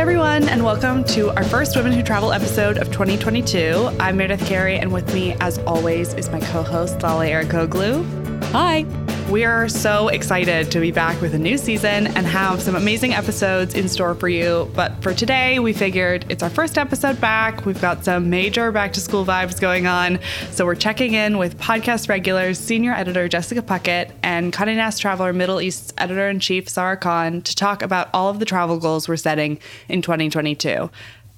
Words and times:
everyone, 0.00 0.48
and 0.48 0.64
welcome 0.64 1.04
to 1.04 1.28
our 1.36 1.44
first 1.44 1.76
Women 1.76 1.92
Who 1.92 2.02
Travel 2.02 2.32
episode 2.32 2.78
of 2.78 2.90
2022. 2.90 3.90
I'm 4.00 4.16
Meredith 4.16 4.46
Carey, 4.46 4.78
and 4.78 4.90
with 4.94 5.12
me, 5.12 5.36
as 5.40 5.58
always, 5.58 6.14
is 6.14 6.30
my 6.30 6.40
co 6.40 6.62
host, 6.62 7.02
Lale 7.02 7.44
Arikoglu. 7.44 8.42
Hi. 8.44 8.86
We 9.30 9.44
are 9.44 9.68
so 9.68 10.08
excited 10.08 10.72
to 10.72 10.80
be 10.80 10.90
back 10.90 11.20
with 11.20 11.34
a 11.34 11.38
new 11.38 11.56
season 11.56 12.08
and 12.08 12.26
have 12.26 12.60
some 12.60 12.74
amazing 12.74 13.14
episodes 13.14 13.76
in 13.76 13.88
store 13.88 14.16
for 14.16 14.28
you. 14.28 14.68
But 14.74 15.00
for 15.04 15.14
today, 15.14 15.60
we 15.60 15.72
figured 15.72 16.26
it's 16.28 16.42
our 16.42 16.50
first 16.50 16.76
episode 16.76 17.20
back. 17.20 17.64
We've 17.64 17.80
got 17.80 18.04
some 18.04 18.28
major 18.28 18.72
back 18.72 18.92
to 18.94 19.00
school 19.00 19.24
vibes 19.24 19.60
going 19.60 19.86
on. 19.86 20.18
So 20.50 20.66
we're 20.66 20.74
checking 20.74 21.14
in 21.14 21.38
with 21.38 21.56
podcast 21.58 22.08
regulars, 22.08 22.58
senior 22.58 22.92
editor 22.92 23.28
Jessica 23.28 23.62
Puckett, 23.62 24.10
and 24.24 24.52
Condé 24.52 24.74
Nast 24.74 25.00
Traveler 25.00 25.32
Middle 25.32 25.60
East 25.60 25.94
editor 25.96 26.28
in 26.28 26.40
chief 26.40 26.68
Sarah 26.68 26.96
Khan 26.96 27.40
to 27.42 27.54
talk 27.54 27.82
about 27.82 28.10
all 28.12 28.30
of 28.30 28.40
the 28.40 28.44
travel 28.44 28.80
goals 28.80 29.08
we're 29.08 29.16
setting 29.16 29.60
in 29.88 30.02
2022. 30.02 30.90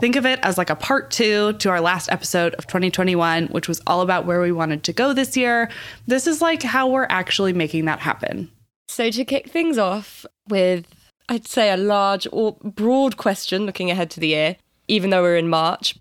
Think 0.02 0.16
of 0.16 0.26
it 0.26 0.40
as 0.42 0.58
like 0.58 0.68
a 0.68 0.74
part 0.74 1.12
two 1.12 1.52
to 1.52 1.70
our 1.70 1.80
last 1.80 2.10
episode 2.10 2.54
of 2.54 2.66
2021, 2.66 3.46
which 3.46 3.68
was 3.68 3.80
all 3.86 4.00
about 4.00 4.26
where 4.26 4.40
we 4.40 4.50
wanted 4.50 4.82
to 4.82 4.92
go 4.92 5.12
this 5.12 5.36
year. 5.36 5.70
This 6.08 6.26
is 6.26 6.42
like 6.42 6.64
how 6.64 6.88
we're 6.88 7.06
actually 7.08 7.52
making 7.52 7.84
that 7.84 8.00
happen. 8.00 8.50
So, 8.88 9.12
to 9.12 9.24
kick 9.24 9.48
things 9.48 9.78
off 9.78 10.26
with, 10.48 10.86
I'd 11.28 11.46
say, 11.46 11.70
a 11.70 11.76
large 11.76 12.26
or 12.32 12.56
broad 12.64 13.16
question 13.16 13.64
looking 13.64 13.92
ahead 13.92 14.10
to 14.10 14.18
the 14.18 14.26
year, 14.26 14.56
even 14.88 15.10
though 15.10 15.22
we're 15.22 15.36
in 15.36 15.48
March, 15.48 15.96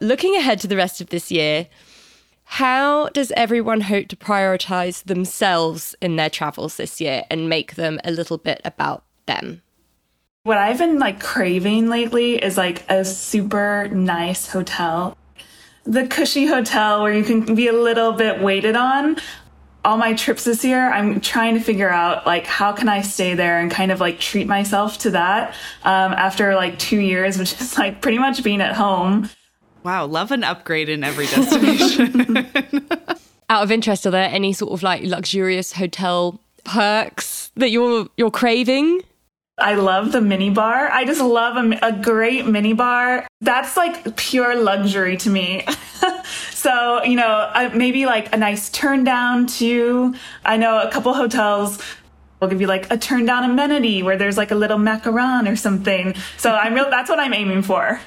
looking 0.00 0.34
ahead 0.34 0.58
to 0.60 0.66
the 0.66 0.76
rest 0.78 1.02
of 1.02 1.10
this 1.10 1.30
year, 1.30 1.66
how 2.44 3.10
does 3.10 3.32
everyone 3.32 3.82
hope 3.82 4.08
to 4.08 4.16
prioritize 4.16 5.04
themselves 5.04 5.94
in 6.00 6.16
their 6.16 6.30
travels 6.30 6.78
this 6.78 7.02
year 7.02 7.24
and 7.30 7.50
make 7.50 7.74
them 7.74 8.00
a 8.02 8.12
little 8.12 8.38
bit 8.38 8.62
about 8.64 9.04
them? 9.26 9.60
What 10.46 10.58
I've 10.58 10.78
been 10.78 11.00
like 11.00 11.18
craving 11.18 11.88
lately 11.88 12.36
is 12.36 12.56
like 12.56 12.88
a 12.88 13.04
super 13.04 13.88
nice 13.88 14.46
hotel. 14.46 15.18
The 15.82 16.06
cushy 16.06 16.46
hotel 16.46 17.02
where 17.02 17.12
you 17.12 17.24
can 17.24 17.56
be 17.56 17.66
a 17.66 17.72
little 17.72 18.12
bit 18.12 18.40
waited 18.40 18.76
on. 18.76 19.16
All 19.84 19.96
my 19.96 20.14
trips 20.14 20.44
this 20.44 20.64
year, 20.64 20.88
I'm 20.88 21.20
trying 21.20 21.54
to 21.54 21.60
figure 21.60 21.90
out 21.90 22.26
like 22.26 22.46
how 22.46 22.72
can 22.72 22.88
I 22.88 23.02
stay 23.02 23.34
there 23.34 23.58
and 23.58 23.72
kind 23.72 23.90
of 23.90 23.98
like 23.98 24.20
treat 24.20 24.46
myself 24.46 24.98
to 24.98 25.10
that 25.10 25.50
um, 25.82 26.12
after 26.12 26.54
like 26.54 26.78
two 26.78 27.00
years, 27.00 27.38
which 27.38 27.60
is 27.60 27.76
like 27.78 28.00
pretty 28.00 28.20
much 28.20 28.44
being 28.44 28.60
at 28.60 28.76
home. 28.76 29.28
Wow, 29.82 30.06
love 30.06 30.30
an 30.30 30.44
upgrade 30.44 30.88
in 30.88 31.02
every 31.02 31.26
destination. 31.26 32.46
Out 33.50 33.64
of 33.64 33.72
interest, 33.72 34.06
are 34.06 34.12
there 34.12 34.30
any 34.30 34.52
sort 34.52 34.72
of 34.72 34.84
like 34.84 35.02
luxurious 35.02 35.72
hotel 35.72 36.40
perks 36.62 37.50
that 37.56 37.72
you're 37.72 38.06
you're 38.16 38.30
craving? 38.30 39.02
I 39.58 39.74
love 39.74 40.12
the 40.12 40.20
mini 40.20 40.50
bar. 40.50 40.90
I 40.90 41.04
just 41.06 41.20
love 41.20 41.56
a, 41.56 41.78
a 41.82 41.92
great 41.92 42.46
mini 42.46 42.74
bar. 42.74 43.26
That's 43.40 43.76
like 43.76 44.16
pure 44.16 44.54
luxury 44.54 45.16
to 45.18 45.30
me. 45.30 45.66
so, 46.50 47.02
you 47.02 47.16
know, 47.16 47.50
uh, 47.54 47.70
maybe 47.74 48.04
like 48.04 48.34
a 48.34 48.36
nice 48.36 48.68
turn 48.68 49.04
down 49.04 49.46
too. 49.46 50.14
I 50.44 50.58
know 50.58 50.80
a 50.80 50.90
couple 50.90 51.14
hotels 51.14 51.80
will 52.40 52.48
give 52.48 52.60
you 52.60 52.66
like 52.66 52.90
a 52.92 52.98
turn 52.98 53.24
down 53.24 53.44
amenity 53.44 54.02
where 54.02 54.18
there's 54.18 54.36
like 54.36 54.50
a 54.50 54.54
little 54.54 54.78
macaron 54.78 55.50
or 55.50 55.56
something. 55.56 56.14
So 56.36 56.52
I'm 56.52 56.74
real, 56.74 56.90
that's 56.90 57.08
what 57.08 57.18
I'm 57.18 57.32
aiming 57.32 57.62
for. 57.62 57.98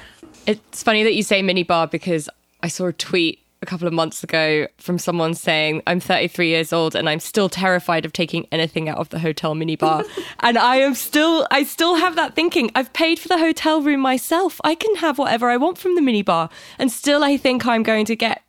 It's 0.46 0.84
funny 0.84 1.02
that 1.02 1.14
you 1.14 1.24
say 1.24 1.42
mini 1.42 1.64
bar 1.64 1.88
because 1.88 2.28
I 2.62 2.68
saw 2.68 2.86
a 2.86 2.92
tweet 2.92 3.40
a 3.62 3.66
couple 3.66 3.86
of 3.86 3.92
months 3.92 4.24
ago 4.24 4.66
from 4.78 4.98
someone 4.98 5.34
saying, 5.34 5.82
I'm 5.86 6.00
33 6.00 6.48
years 6.48 6.72
old 6.72 6.94
and 6.94 7.08
I'm 7.08 7.20
still 7.20 7.48
terrified 7.48 8.06
of 8.06 8.12
taking 8.12 8.46
anything 8.50 8.88
out 8.88 8.96
of 8.96 9.10
the 9.10 9.18
hotel 9.18 9.54
minibar. 9.54 10.06
and 10.40 10.56
I 10.56 10.76
am 10.76 10.94
still, 10.94 11.46
I 11.50 11.64
still 11.64 11.96
have 11.96 12.16
that 12.16 12.34
thinking. 12.34 12.70
I've 12.74 12.92
paid 12.94 13.18
for 13.18 13.28
the 13.28 13.38
hotel 13.38 13.82
room 13.82 14.00
myself. 14.00 14.60
I 14.64 14.74
can 14.74 14.96
have 14.96 15.18
whatever 15.18 15.50
I 15.50 15.58
want 15.58 15.76
from 15.76 15.94
the 15.94 16.00
minibar. 16.00 16.50
And 16.78 16.90
still, 16.90 17.22
I 17.22 17.36
think 17.36 17.66
I'm 17.66 17.82
going 17.82 18.06
to 18.06 18.16
get, 18.16 18.42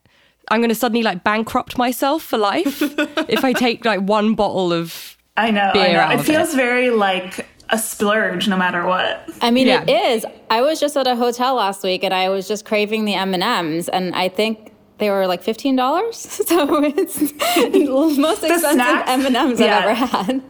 I'm 0.49 0.61
going 0.61 0.69
to 0.69 0.75
suddenly 0.75 1.03
like 1.03 1.25
bankrupt 1.25 1.77
myself 1.77 2.23
for 2.23 2.37
life 2.37 2.81
if 2.81 3.43
I 3.43 3.51
take 3.51 3.83
like 3.83 4.01
one 4.01 4.33
bottle 4.33 4.71
of. 4.71 5.17
I 5.35 5.51
know. 5.51 5.71
I 5.73 5.91
know. 5.91 6.09
It 6.11 6.23
feels 6.23 6.53
it. 6.53 6.57
very 6.57 6.89
like 6.89 7.47
a 7.69 7.77
splurge 7.77 8.47
no 8.47 8.55
matter 8.55 8.85
what. 8.85 9.29
I 9.41 9.51
mean, 9.51 9.67
yeah. 9.67 9.83
it 9.83 9.89
is. 9.89 10.25
I 10.49 10.61
was 10.61 10.79
just 10.79 10.95
at 10.95 11.07
a 11.07 11.15
hotel 11.15 11.55
last 11.55 11.83
week 11.83 12.03
and 12.03 12.13
I 12.13 12.29
was 12.29 12.47
just 12.47 12.65
craving 12.65 13.05
the 13.05 13.13
M&Ms 13.13 13.89
and 13.89 14.13
I 14.13 14.29
think 14.29 14.70
they 15.01 15.09
were 15.09 15.27
like 15.27 15.41
fifteen 15.43 15.75
dollars. 15.75 16.41
So 16.51 16.83
it's 16.83 17.15
the 17.19 18.15
most 18.19 18.43
expensive 18.43 19.03
M 19.07 19.25
and 19.25 19.35
M's 19.35 19.59
I've 19.59 19.83
ever 19.83 19.93
had. 19.93 20.41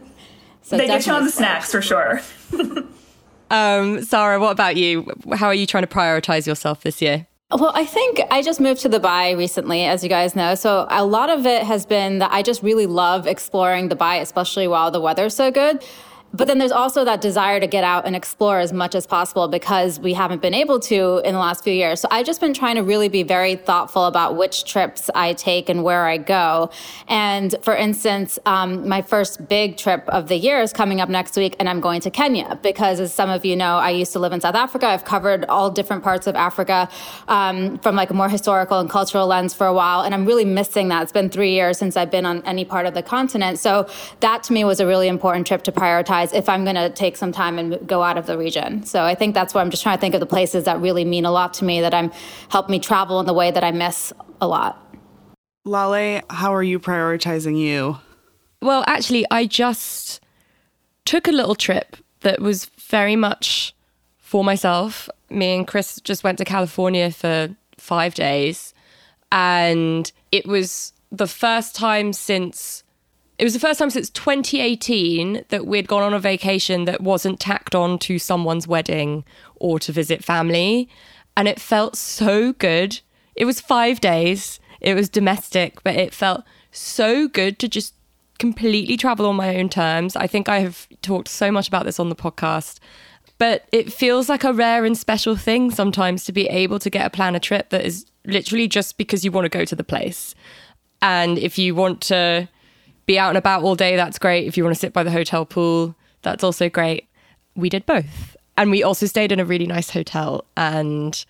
So 0.62 0.76
they 0.76 0.86
get 0.86 1.06
you 1.06 1.12
on 1.12 1.24
the 1.24 1.30
snacks 1.30 1.72
for 1.72 1.80
sure. 1.80 2.20
um, 3.50 4.02
Sarah, 4.02 4.38
what 4.38 4.50
about 4.52 4.76
you? 4.76 5.10
How 5.32 5.46
are 5.46 5.54
you 5.54 5.66
trying 5.66 5.84
to 5.84 5.88
prioritize 5.88 6.46
yourself 6.46 6.82
this 6.82 7.00
year? 7.00 7.26
Well, 7.50 7.72
I 7.74 7.84
think 7.84 8.20
I 8.30 8.42
just 8.42 8.60
moved 8.60 8.80
to 8.82 8.88
the 8.88 9.00
Bay 9.00 9.34
recently, 9.34 9.84
as 9.84 10.02
you 10.02 10.08
guys 10.08 10.34
know. 10.36 10.54
So 10.54 10.86
a 10.90 11.04
lot 11.04 11.30
of 11.30 11.46
it 11.46 11.62
has 11.62 11.86
been 11.86 12.18
that 12.18 12.30
I 12.32 12.42
just 12.42 12.62
really 12.62 12.86
love 12.86 13.26
exploring 13.26 13.88
the 13.88 13.96
Bay, 13.96 14.20
especially 14.20 14.68
while 14.68 14.90
the 14.90 15.00
weather's 15.00 15.34
so 15.34 15.50
good. 15.50 15.82
But 16.34 16.48
then 16.48 16.56
there's 16.56 16.72
also 16.72 17.04
that 17.04 17.20
desire 17.20 17.60
to 17.60 17.66
get 17.66 17.84
out 17.84 18.06
and 18.06 18.16
explore 18.16 18.58
as 18.58 18.72
much 18.72 18.94
as 18.94 19.06
possible 19.06 19.48
because 19.48 20.00
we 20.00 20.14
haven't 20.14 20.40
been 20.40 20.54
able 20.54 20.80
to 20.80 21.20
in 21.26 21.34
the 21.34 21.38
last 21.38 21.62
few 21.62 21.74
years. 21.74 22.00
So 22.00 22.08
I've 22.10 22.24
just 22.24 22.40
been 22.40 22.54
trying 22.54 22.76
to 22.76 22.82
really 22.82 23.08
be 23.08 23.22
very 23.22 23.54
thoughtful 23.54 24.06
about 24.06 24.36
which 24.36 24.64
trips 24.64 25.10
I 25.14 25.34
take 25.34 25.68
and 25.68 25.84
where 25.84 26.06
I 26.06 26.16
go. 26.16 26.70
And 27.06 27.54
for 27.60 27.76
instance, 27.76 28.38
um, 28.46 28.88
my 28.88 29.02
first 29.02 29.46
big 29.46 29.76
trip 29.76 30.08
of 30.08 30.28
the 30.28 30.36
year 30.36 30.62
is 30.62 30.72
coming 30.72 31.02
up 31.02 31.10
next 31.10 31.36
week, 31.36 31.54
and 31.58 31.68
I'm 31.68 31.80
going 31.80 32.00
to 32.00 32.10
Kenya 32.10 32.58
because, 32.62 32.98
as 32.98 33.12
some 33.12 33.28
of 33.28 33.44
you 33.44 33.54
know, 33.54 33.76
I 33.76 33.90
used 33.90 34.12
to 34.14 34.18
live 34.18 34.32
in 34.32 34.40
South 34.40 34.54
Africa. 34.54 34.86
I've 34.86 35.04
covered 35.04 35.44
all 35.46 35.70
different 35.70 36.02
parts 36.02 36.26
of 36.26 36.34
Africa 36.34 36.88
um, 37.28 37.76
from 37.78 37.94
like 37.94 38.08
a 38.08 38.14
more 38.14 38.30
historical 38.30 38.78
and 38.80 38.88
cultural 38.88 39.26
lens 39.26 39.52
for 39.52 39.66
a 39.66 39.74
while, 39.74 40.00
and 40.00 40.14
I'm 40.14 40.24
really 40.24 40.46
missing 40.46 40.88
that. 40.88 41.02
It's 41.02 41.12
been 41.12 41.28
three 41.28 41.52
years 41.52 41.76
since 41.76 41.94
I've 41.94 42.10
been 42.10 42.24
on 42.24 42.42
any 42.44 42.64
part 42.64 42.86
of 42.86 42.94
the 42.94 43.02
continent. 43.02 43.58
So 43.58 43.86
that 44.20 44.42
to 44.44 44.52
me 44.54 44.64
was 44.64 44.80
a 44.80 44.86
really 44.86 45.08
important 45.08 45.46
trip 45.46 45.62
to 45.64 45.72
prioritize 45.72 46.21
if 46.32 46.48
I'm 46.48 46.64
going 46.64 46.76
to 46.76 46.90
take 46.90 47.16
some 47.16 47.32
time 47.32 47.58
and 47.58 47.86
go 47.86 48.02
out 48.02 48.16
of 48.16 48.26
the 48.26 48.38
region. 48.38 48.84
So 48.84 49.02
I 49.02 49.14
think 49.14 49.34
that's 49.34 49.54
where 49.54 49.62
I'm 49.62 49.70
just 49.70 49.82
trying 49.82 49.96
to 49.96 50.00
think 50.00 50.14
of 50.14 50.20
the 50.20 50.26
places 50.26 50.64
that 50.64 50.80
really 50.80 51.04
mean 51.04 51.24
a 51.24 51.30
lot 51.30 51.54
to 51.54 51.64
me 51.64 51.80
that 51.80 51.94
I'm 51.94 52.12
help 52.48 52.68
me 52.68 52.78
travel 52.78 53.18
in 53.20 53.26
the 53.26 53.34
way 53.34 53.50
that 53.50 53.64
I 53.64 53.72
miss 53.72 54.12
a 54.40 54.46
lot. 54.46 54.78
Lale, 55.64 56.22
how 56.28 56.54
are 56.54 56.62
you 56.62 56.78
prioritizing 56.78 57.58
you? 57.58 57.98
Well, 58.60 58.84
actually, 58.86 59.24
I 59.30 59.46
just 59.46 60.20
took 61.04 61.26
a 61.26 61.32
little 61.32 61.54
trip 61.54 61.96
that 62.20 62.40
was 62.40 62.66
very 62.88 63.16
much 63.16 63.74
for 64.18 64.44
myself. 64.44 65.08
Me 65.30 65.56
and 65.56 65.66
Chris 65.66 66.00
just 66.00 66.24
went 66.24 66.38
to 66.38 66.44
California 66.44 67.10
for 67.10 67.54
five 67.78 68.14
days, 68.14 68.74
and 69.30 70.10
it 70.30 70.46
was 70.46 70.92
the 71.10 71.26
first 71.26 71.74
time 71.74 72.12
since 72.12 72.82
it 73.42 73.44
was 73.44 73.54
the 73.54 73.58
first 73.58 73.80
time 73.80 73.90
since 73.90 74.08
2018 74.10 75.46
that 75.48 75.66
we'd 75.66 75.88
gone 75.88 76.04
on 76.04 76.14
a 76.14 76.20
vacation 76.20 76.84
that 76.84 77.00
wasn't 77.00 77.40
tacked 77.40 77.74
on 77.74 77.98
to 77.98 78.16
someone's 78.16 78.68
wedding 78.68 79.24
or 79.56 79.80
to 79.80 79.90
visit 79.90 80.22
family. 80.22 80.88
And 81.36 81.48
it 81.48 81.60
felt 81.60 81.96
so 81.96 82.52
good. 82.52 83.00
It 83.34 83.44
was 83.44 83.60
five 83.60 84.00
days, 84.00 84.60
it 84.80 84.94
was 84.94 85.08
domestic, 85.08 85.82
but 85.82 85.96
it 85.96 86.14
felt 86.14 86.44
so 86.70 87.26
good 87.26 87.58
to 87.58 87.68
just 87.68 87.94
completely 88.38 88.96
travel 88.96 89.26
on 89.26 89.34
my 89.34 89.56
own 89.56 89.68
terms. 89.68 90.14
I 90.14 90.28
think 90.28 90.48
I 90.48 90.60
have 90.60 90.86
talked 91.02 91.26
so 91.26 91.50
much 91.50 91.66
about 91.66 91.84
this 91.84 91.98
on 91.98 92.10
the 92.10 92.14
podcast, 92.14 92.78
but 93.38 93.64
it 93.72 93.92
feels 93.92 94.28
like 94.28 94.44
a 94.44 94.52
rare 94.52 94.84
and 94.84 94.96
special 94.96 95.34
thing 95.34 95.72
sometimes 95.72 96.22
to 96.26 96.32
be 96.32 96.46
able 96.46 96.78
to 96.78 96.90
get 96.90 97.04
a 97.04 97.10
plan 97.10 97.34
a 97.34 97.40
trip 97.40 97.70
that 97.70 97.84
is 97.84 98.06
literally 98.24 98.68
just 98.68 98.98
because 98.98 99.24
you 99.24 99.32
want 99.32 99.46
to 99.46 99.58
go 99.58 99.64
to 99.64 99.74
the 99.74 99.82
place. 99.82 100.36
And 101.00 101.38
if 101.38 101.58
you 101.58 101.74
want 101.74 102.00
to 102.02 102.48
be 103.06 103.18
out 103.18 103.30
and 103.30 103.38
about 103.38 103.62
all 103.62 103.74
day, 103.74 103.96
that's 103.96 104.18
great. 104.18 104.46
If 104.46 104.56
you 104.56 104.64
want 104.64 104.74
to 104.74 104.80
sit 104.80 104.92
by 104.92 105.02
the 105.02 105.10
hotel 105.10 105.44
pool, 105.44 105.94
that's 106.22 106.44
also 106.44 106.68
great. 106.68 107.08
We 107.54 107.68
did 107.68 107.86
both. 107.86 108.36
And 108.56 108.70
we 108.70 108.82
also 108.82 109.06
stayed 109.06 109.32
in 109.32 109.40
a 109.40 109.44
really 109.44 109.66
nice 109.66 109.90
hotel. 109.90 110.44
And 110.56 111.24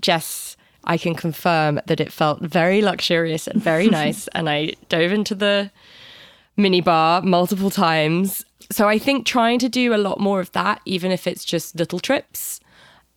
Jess, 0.00 0.56
I 0.84 0.96
can 0.96 1.14
confirm 1.14 1.80
that 1.86 2.00
it 2.00 2.12
felt 2.12 2.40
very 2.40 2.80
luxurious 2.80 3.46
and 3.46 3.62
very 3.62 3.88
nice. 4.00 4.28
and 4.28 4.48
I 4.48 4.74
dove 4.88 5.12
into 5.12 5.34
the 5.34 5.70
mini 6.56 6.80
bar 6.80 7.22
multiple 7.22 7.70
times. 7.70 8.44
So 8.70 8.88
I 8.88 8.98
think 8.98 9.26
trying 9.26 9.58
to 9.60 9.68
do 9.68 9.94
a 9.94 9.96
lot 9.96 10.20
more 10.20 10.40
of 10.40 10.52
that, 10.52 10.80
even 10.84 11.10
if 11.10 11.26
it's 11.26 11.44
just 11.44 11.76
little 11.76 11.98
trips. 11.98 12.60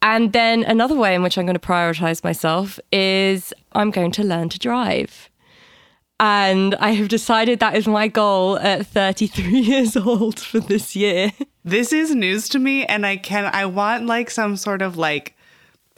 And 0.01 0.33
then 0.33 0.63
another 0.63 0.95
way 0.95 1.16
in 1.16 1.24
which 1.24 1.38
I'm 1.38 1.45
going 1.45 1.57
to 1.57 1.60
prioritize 1.60 2.24
myself 2.24 2.80
is 2.92 3.54
I'm 3.72 3.92
going 3.92 4.12
to 4.13 4.24
learn 4.24 4.50
to 4.50 4.60
drive. 4.60 5.30
And 6.25 6.74
I 6.75 6.92
have 6.92 7.10
decided 7.10 7.60
that 7.60 7.75
is 7.75 7.86
my 7.86 8.08
goal 8.08 8.58
at 8.60 8.88
33 8.88 9.60
years 9.60 9.98
old 9.98 10.40
for 10.40 10.62
this 10.62 10.96
year. 10.96 11.34
This 11.66 11.92
is 11.92 12.16
news 12.16 12.48
to 12.50 12.60
me 12.60 12.86
and 12.86 13.06
I 13.06 13.18
can 13.18 13.52
I 13.54 13.66
want 13.66 14.06
like 14.06 14.30
some 14.30 14.56
sort 14.56 14.81
of 14.81 14.96
like 14.96 15.36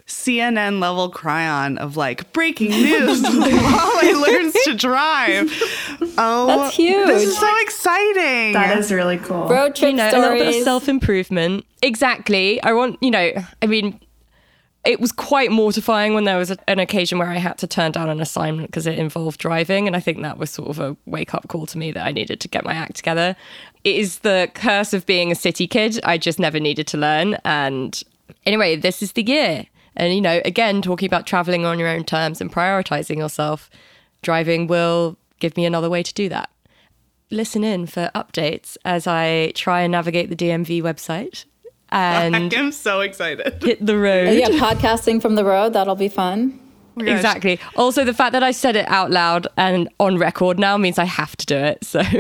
CNN 0.08 0.80
level 0.80 1.12
chyron 1.12 1.78
of 1.78 1.96
like 1.96 2.34
breaking 2.34 2.72
news 2.88 3.22
Molly 3.34 4.14
learns 4.16 4.56
to 4.64 4.74
drive. 4.74 5.52
Oh, 6.18 6.48
That's 6.48 6.76
huge. 6.76 7.06
This 7.06 7.24
is 7.26 7.38
so 7.38 7.58
exciting. 7.62 8.54
That 8.54 8.80
is 8.80 8.92
really 8.92 9.20
cool. 9.20 9.48
Road 9.48 9.76
trip 9.76 9.92
you 9.92 9.98
know, 9.98 10.10
stories. 10.10 10.26
a 10.26 10.30
little 10.32 10.52
bit 10.52 10.58
of 10.58 10.64
self 10.64 10.90
improvement. 10.90 11.68
Exactly. 11.84 12.60
I 12.64 12.74
want, 12.74 12.98
you 13.00 13.12
know, 13.12 13.32
I 13.62 13.68
mean, 13.68 14.00
it 14.86 15.00
was 15.00 15.12
quite 15.12 15.52
mortifying 15.52 16.14
when 16.14 16.26
there 16.26 16.38
was 16.38 16.52
a, 16.52 16.58
an 16.68 16.80
occasion 16.80 17.18
where 17.18 17.30
I 17.30 17.38
had 17.38 17.58
to 17.60 17.68
turn 17.68 17.92
down 17.92 18.10
an 18.10 18.22
assignment 18.22 18.70
because 18.70 18.86
it 18.86 19.00
involved 19.00 19.40
driving. 19.40 19.88
And 19.88 19.96
I 19.96 20.00
think 20.00 20.22
that 20.22 20.38
was 20.38 20.52
sort 20.52 20.70
of 20.70 20.80
a 20.80 20.96
wake 21.06 21.34
up 21.34 21.48
call 21.48 21.66
to 21.68 21.78
me 21.78 21.92
that 21.92 22.06
I 22.06 22.12
needed 22.12 22.40
to 22.42 22.48
get 22.48 22.64
my 22.64 22.74
act 22.74 22.96
together. 22.96 23.36
It 23.84 23.96
is 23.96 24.20
the 24.20 24.50
curse 24.54 24.94
of 24.94 25.06
being 25.06 25.32
a 25.32 25.36
city 25.36 25.68
kid. 25.68 26.00
I 26.04 26.18
just 26.18 26.40
never 26.40 26.60
needed 26.60 26.88
to 26.88 26.98
learn. 26.98 27.38
And 27.44 28.02
anyway, 28.46 28.76
this 28.76 29.02
is 29.02 29.14
the 29.14 29.24
year. 29.24 29.66
And, 29.96 30.14
you 30.14 30.22
know, 30.22 30.42
again, 30.46 30.82
talking 30.82 31.08
about 31.08 31.26
traveling 31.26 31.66
on 31.66 31.80
your 31.80 31.88
own 31.88 32.04
terms 32.04 32.40
and 32.40 32.52
prioritizing 32.52 33.18
yourself, 33.18 33.70
driving 34.22 34.68
will 34.68 35.18
give 35.40 35.58
me 35.58 35.66
another 35.66 35.90
way 35.90 36.04
to 36.04 36.14
do 36.14 36.30
that. 36.30 36.50
Listen 37.32 37.64
in 37.64 37.88
for 37.88 38.12
updates 38.14 38.78
as 38.86 39.08
I 39.08 39.52
try 39.56 39.82
and 39.82 39.92
navigate 39.92 40.30
the 40.30 40.36
DMV 40.36 40.82
website 40.84 41.46
and 41.90 42.54
I'm 42.54 42.72
so 42.72 43.02
excited. 43.02 43.64
hit 43.64 43.86
the 43.86 43.98
road. 43.98 44.34
yeah, 44.38 44.50
podcasting 44.50 45.22
from 45.22 45.36
the 45.36 45.46
road. 45.46 45.74
That'll 45.74 45.96
be 45.96 46.10
fun. 46.10 46.60
Oh. 47.00 47.04
Exactly. 47.04 47.60
Also, 47.76 48.04
the 48.04 48.14
fact 48.14 48.32
that 48.32 48.44
I 48.44 48.52
said 48.52 48.76
it 48.76 48.88
out 48.88 49.12
loud 49.12 49.48
and 49.58 49.90
on 50.00 50.18
record 50.18 50.58
now 50.58 50.78
means 50.78 50.98
I 50.98 51.04
have 51.06 51.36
to 51.38 51.46
do 51.46 51.58
it. 51.58 51.84
So, 51.84 52.02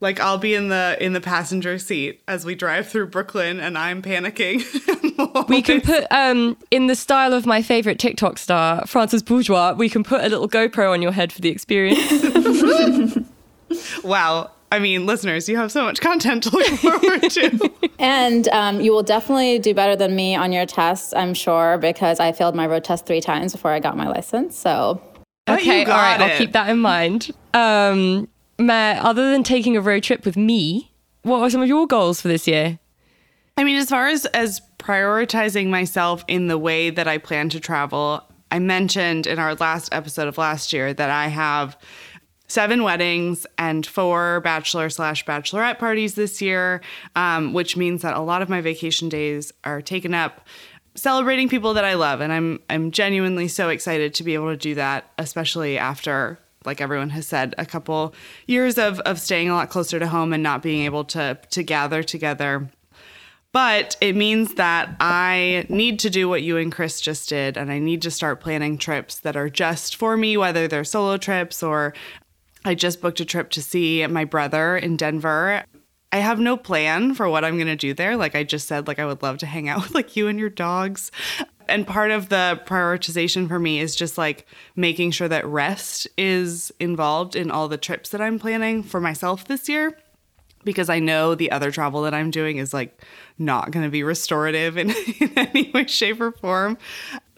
Like 0.00 0.20
I'll 0.20 0.38
be 0.38 0.54
in 0.54 0.68
the 0.68 0.98
in 1.00 1.14
the 1.14 1.20
passenger 1.20 1.78
seat 1.78 2.22
as 2.28 2.44
we 2.44 2.54
drive 2.54 2.88
through 2.88 3.06
Brooklyn 3.06 3.58
and 3.58 3.78
I'm 3.78 4.02
panicking. 4.02 4.60
we 5.48 5.62
can 5.62 5.80
put, 5.80 6.06
um, 6.10 6.58
in 6.70 6.88
the 6.88 6.94
style 6.96 7.32
of 7.32 7.46
my 7.46 7.62
favorite 7.62 7.98
TikTok 7.98 8.36
star, 8.36 8.86
Francis 8.86 9.22
Bourgeois, 9.22 9.72
we 9.72 9.88
can 9.88 10.04
put 10.04 10.20
a 10.22 10.28
little 10.28 10.48
GoPro 10.48 10.92
on 10.92 11.00
your 11.00 11.12
head 11.12 11.32
for 11.32 11.40
the 11.40 11.48
experience. 11.48 13.16
Wow. 14.02 14.50
I 14.72 14.80
mean, 14.80 15.06
listeners, 15.06 15.48
you 15.48 15.56
have 15.56 15.70
so 15.70 15.84
much 15.84 16.00
content 16.00 16.42
to 16.44 16.50
look 16.50 16.66
forward 16.66 17.30
to. 17.30 17.70
And 18.00 18.48
um, 18.48 18.80
you 18.80 18.90
will 18.90 19.04
definitely 19.04 19.60
do 19.60 19.72
better 19.72 19.94
than 19.94 20.16
me 20.16 20.34
on 20.34 20.52
your 20.52 20.66
tests, 20.66 21.14
I'm 21.14 21.32
sure, 21.32 21.78
because 21.78 22.18
I 22.18 22.32
failed 22.32 22.56
my 22.56 22.66
road 22.66 22.82
test 22.82 23.06
three 23.06 23.20
times 23.20 23.52
before 23.52 23.70
I 23.70 23.78
got 23.78 23.96
my 23.96 24.08
license. 24.08 24.56
So 24.56 25.00
But 25.46 25.60
okay, 25.60 25.84
all 25.84 25.92
right, 25.92 26.18
got 26.18 26.30
I'll 26.30 26.36
keep 26.36 26.52
that 26.52 26.68
in 26.68 26.80
mind. 26.80 27.30
Um, 27.54 28.28
Matt, 28.58 29.02
other 29.04 29.30
than 29.30 29.44
taking 29.44 29.76
a 29.76 29.80
road 29.80 30.02
trip 30.02 30.24
with 30.24 30.36
me, 30.36 30.92
what 31.22 31.38
are 31.38 31.50
some 31.50 31.62
of 31.62 31.68
your 31.68 31.86
goals 31.86 32.20
for 32.20 32.28
this 32.28 32.48
year? 32.48 32.78
I 33.56 33.64
mean, 33.64 33.76
as 33.76 33.88
far 33.88 34.08
as 34.08 34.26
as 34.26 34.60
prioritizing 34.78 35.68
myself 35.68 36.24
in 36.26 36.48
the 36.48 36.58
way 36.58 36.90
that 36.90 37.06
I 37.06 37.18
plan 37.18 37.48
to 37.50 37.60
travel, 37.60 38.22
I 38.50 38.58
mentioned 38.58 39.26
in 39.26 39.38
our 39.38 39.54
last 39.54 39.94
episode 39.94 40.28
of 40.28 40.36
last 40.36 40.72
year 40.72 40.92
that 40.92 41.10
I 41.10 41.28
have 41.28 41.76
seven 42.54 42.84
weddings 42.84 43.48
and 43.58 43.84
four 43.84 44.40
bachelor 44.42 44.88
slash 44.88 45.24
bachelorette 45.24 45.76
parties 45.80 46.14
this 46.14 46.40
year, 46.40 46.80
um, 47.16 47.52
which 47.52 47.76
means 47.76 48.02
that 48.02 48.16
a 48.16 48.20
lot 48.20 48.42
of 48.42 48.48
my 48.48 48.60
vacation 48.60 49.08
days 49.08 49.52
are 49.64 49.82
taken 49.82 50.14
up 50.14 50.46
celebrating 50.94 51.48
people 51.48 51.74
that 51.74 51.84
I 51.84 51.94
love, 51.94 52.20
and 52.20 52.32
I'm 52.32 52.60
I'm 52.70 52.92
genuinely 52.92 53.48
so 53.48 53.70
excited 53.70 54.14
to 54.14 54.22
be 54.22 54.34
able 54.34 54.50
to 54.50 54.56
do 54.56 54.76
that, 54.76 55.10
especially 55.18 55.76
after. 55.76 56.38
Like 56.64 56.80
everyone 56.80 57.10
has 57.10 57.26
said, 57.26 57.54
a 57.58 57.66
couple 57.66 58.14
years 58.46 58.78
of, 58.78 58.98
of 59.00 59.20
staying 59.20 59.50
a 59.50 59.54
lot 59.54 59.68
closer 59.68 59.98
to 59.98 60.06
home 60.06 60.32
and 60.32 60.42
not 60.42 60.62
being 60.62 60.84
able 60.86 61.04
to 61.06 61.38
to 61.50 61.62
gather 61.62 62.02
together 62.02 62.70
but 63.54 63.96
it 64.00 64.16
means 64.16 64.54
that 64.54 64.96
I 64.98 65.64
need 65.68 66.00
to 66.00 66.10
do 66.10 66.28
what 66.28 66.42
you 66.42 66.56
and 66.56 66.72
Chris 66.72 67.00
just 67.00 67.28
did, 67.28 67.56
and 67.56 67.70
I 67.70 67.78
need 67.78 68.02
to 68.02 68.10
start 68.10 68.40
planning 68.40 68.76
trips 68.78 69.20
that 69.20 69.36
are 69.36 69.48
just 69.48 69.94
for 69.94 70.16
me, 70.16 70.36
whether 70.36 70.66
they're 70.66 70.82
solo 70.82 71.18
trips 71.18 71.62
or 71.62 71.94
I 72.64 72.74
just 72.74 73.00
booked 73.00 73.20
a 73.20 73.24
trip 73.24 73.50
to 73.50 73.62
see 73.62 74.06
my 74.06 74.24
brother 74.24 74.76
in 74.76 74.96
Denver. 74.96 75.64
I 76.12 76.18
have 76.18 76.38
no 76.38 76.56
plan 76.56 77.14
for 77.14 77.28
what 77.28 77.44
I'm 77.44 77.56
going 77.56 77.66
to 77.66 77.76
do 77.76 77.92
there. 77.92 78.16
Like 78.16 78.34
I 78.34 78.44
just 78.44 78.68
said, 78.68 78.86
like 78.86 78.98
I 78.98 79.06
would 79.06 79.22
love 79.22 79.38
to 79.38 79.46
hang 79.46 79.68
out 79.68 79.82
with 79.82 79.94
like 79.94 80.16
you 80.16 80.28
and 80.28 80.38
your 80.38 80.50
dogs. 80.50 81.10
And 81.68 81.86
part 81.86 82.10
of 82.10 82.28
the 82.28 82.60
prioritization 82.66 83.48
for 83.48 83.58
me 83.58 83.80
is 83.80 83.96
just 83.96 84.18
like 84.18 84.46
making 84.76 85.12
sure 85.12 85.28
that 85.28 85.46
rest 85.46 86.06
is 86.16 86.72
involved 86.78 87.36
in 87.36 87.50
all 87.50 87.68
the 87.68 87.78
trips 87.78 88.10
that 88.10 88.20
I'm 88.20 88.38
planning 88.38 88.82
for 88.82 89.00
myself 89.00 89.46
this 89.46 89.68
year 89.68 89.98
because 90.62 90.88
I 90.88 90.98
know 90.98 91.34
the 91.34 91.50
other 91.50 91.70
travel 91.70 92.02
that 92.02 92.14
I'm 92.14 92.30
doing 92.30 92.56
is 92.56 92.74
like 92.74 93.02
not 93.38 93.70
going 93.70 93.84
to 93.84 93.90
be 93.90 94.02
restorative 94.02 94.76
in, 94.76 94.90
in 95.20 95.32
any 95.36 95.70
way, 95.72 95.86
shape, 95.86 96.20
or 96.20 96.32
form. 96.32 96.78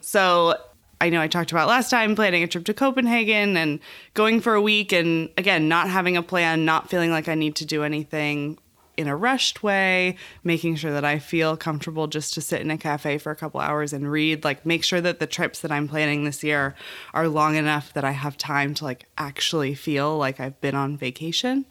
So 0.01 0.55
I 1.01 1.11
know 1.11 1.21
I 1.21 1.29
talked 1.29 1.53
about 1.53 1.69
last 1.69 1.91
time 1.91 2.15
planning 2.15 2.43
a 2.43 2.47
trip 2.47 2.65
to 2.65 2.75
Copenhagen 2.75 3.57
and 3.57 3.81
going 4.15 4.41
for 4.41 4.55
a 4.55 4.63
week, 4.63 4.93
and 4.93 5.29
again, 5.37 5.69
not 5.69 5.91
having 5.91 6.17
a 6.17 6.23
plan, 6.23 6.65
not 6.65 6.89
feeling 6.89 7.11
like 7.11 7.29
I 7.29 7.35
need 7.35 7.57
to 7.57 7.67
do 7.67 7.83
anything 7.83 8.59
in 8.97 9.09
a 9.09 9.17
rushed 9.17 9.63
way, 9.63 10.17
making 10.43 10.77
sure 10.77 10.93
that 10.93 11.05
I 11.05 11.19
feel 11.19 11.57
comfortable 11.57 12.07
just 12.07 12.33
to 12.35 12.41
sit 12.41 12.63
in 12.63 12.71
a 12.71 12.79
cafe 12.79 13.19
for 13.19 13.31
a 13.31 13.37
couple 13.37 13.61
hours 13.61 13.93
and 13.93 14.11
read, 14.11 14.43
like 14.43 14.65
make 14.65 14.83
sure 14.83 15.01
that 15.03 15.21
the 15.21 15.27
trips 15.27 15.61
that 15.61 15.71
I'm 15.71 15.87
planning 15.87 16.25
this 16.25 16.43
year 16.43 16.75
are 17.13 17.29
long 17.29 17.57
enough 17.57 17.93
that 17.93 18.05
I 18.05 18.13
have 18.13 18.39
time 18.39 18.73
to 18.75 18.85
like 18.85 19.05
actually 19.19 19.75
feel 19.75 20.17
like 20.17 20.41
I've 20.41 20.59
been 20.63 20.75
on 20.75 20.97
vacation. 20.97 21.67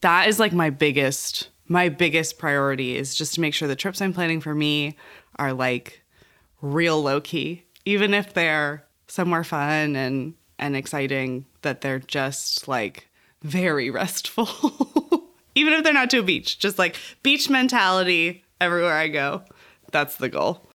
That 0.00 0.28
is 0.28 0.38
like 0.38 0.52
my 0.52 0.70
biggest 0.70 1.50
my 1.68 1.88
biggest 1.88 2.38
priority 2.38 2.96
is 2.96 3.14
just 3.14 3.34
to 3.34 3.40
make 3.40 3.54
sure 3.54 3.68
the 3.68 3.76
trips 3.76 4.00
I'm 4.00 4.12
planning 4.12 4.40
for 4.40 4.54
me 4.54 4.96
are 5.36 5.52
like 5.52 6.02
real 6.60 7.00
low 7.00 7.20
key 7.20 7.64
even 7.84 8.14
if 8.14 8.34
they're 8.34 8.84
somewhere 9.06 9.44
fun 9.44 9.96
and 9.96 10.34
and 10.58 10.76
exciting 10.76 11.46
that 11.62 11.80
they're 11.80 11.98
just 11.98 12.68
like 12.68 13.08
very 13.42 13.90
restful 14.00 14.48
even 15.54 15.72
if 15.72 15.82
they're 15.82 15.92
not 15.92 16.10
to 16.10 16.18
a 16.18 16.22
beach 16.22 16.58
just 16.58 16.78
like 16.78 16.96
beach 17.22 17.48
mentality 17.50 18.44
everywhere 18.60 18.96
I 18.96 19.08
go 19.08 19.42
that's 19.90 20.16
the 20.16 20.28
goal 20.28 20.70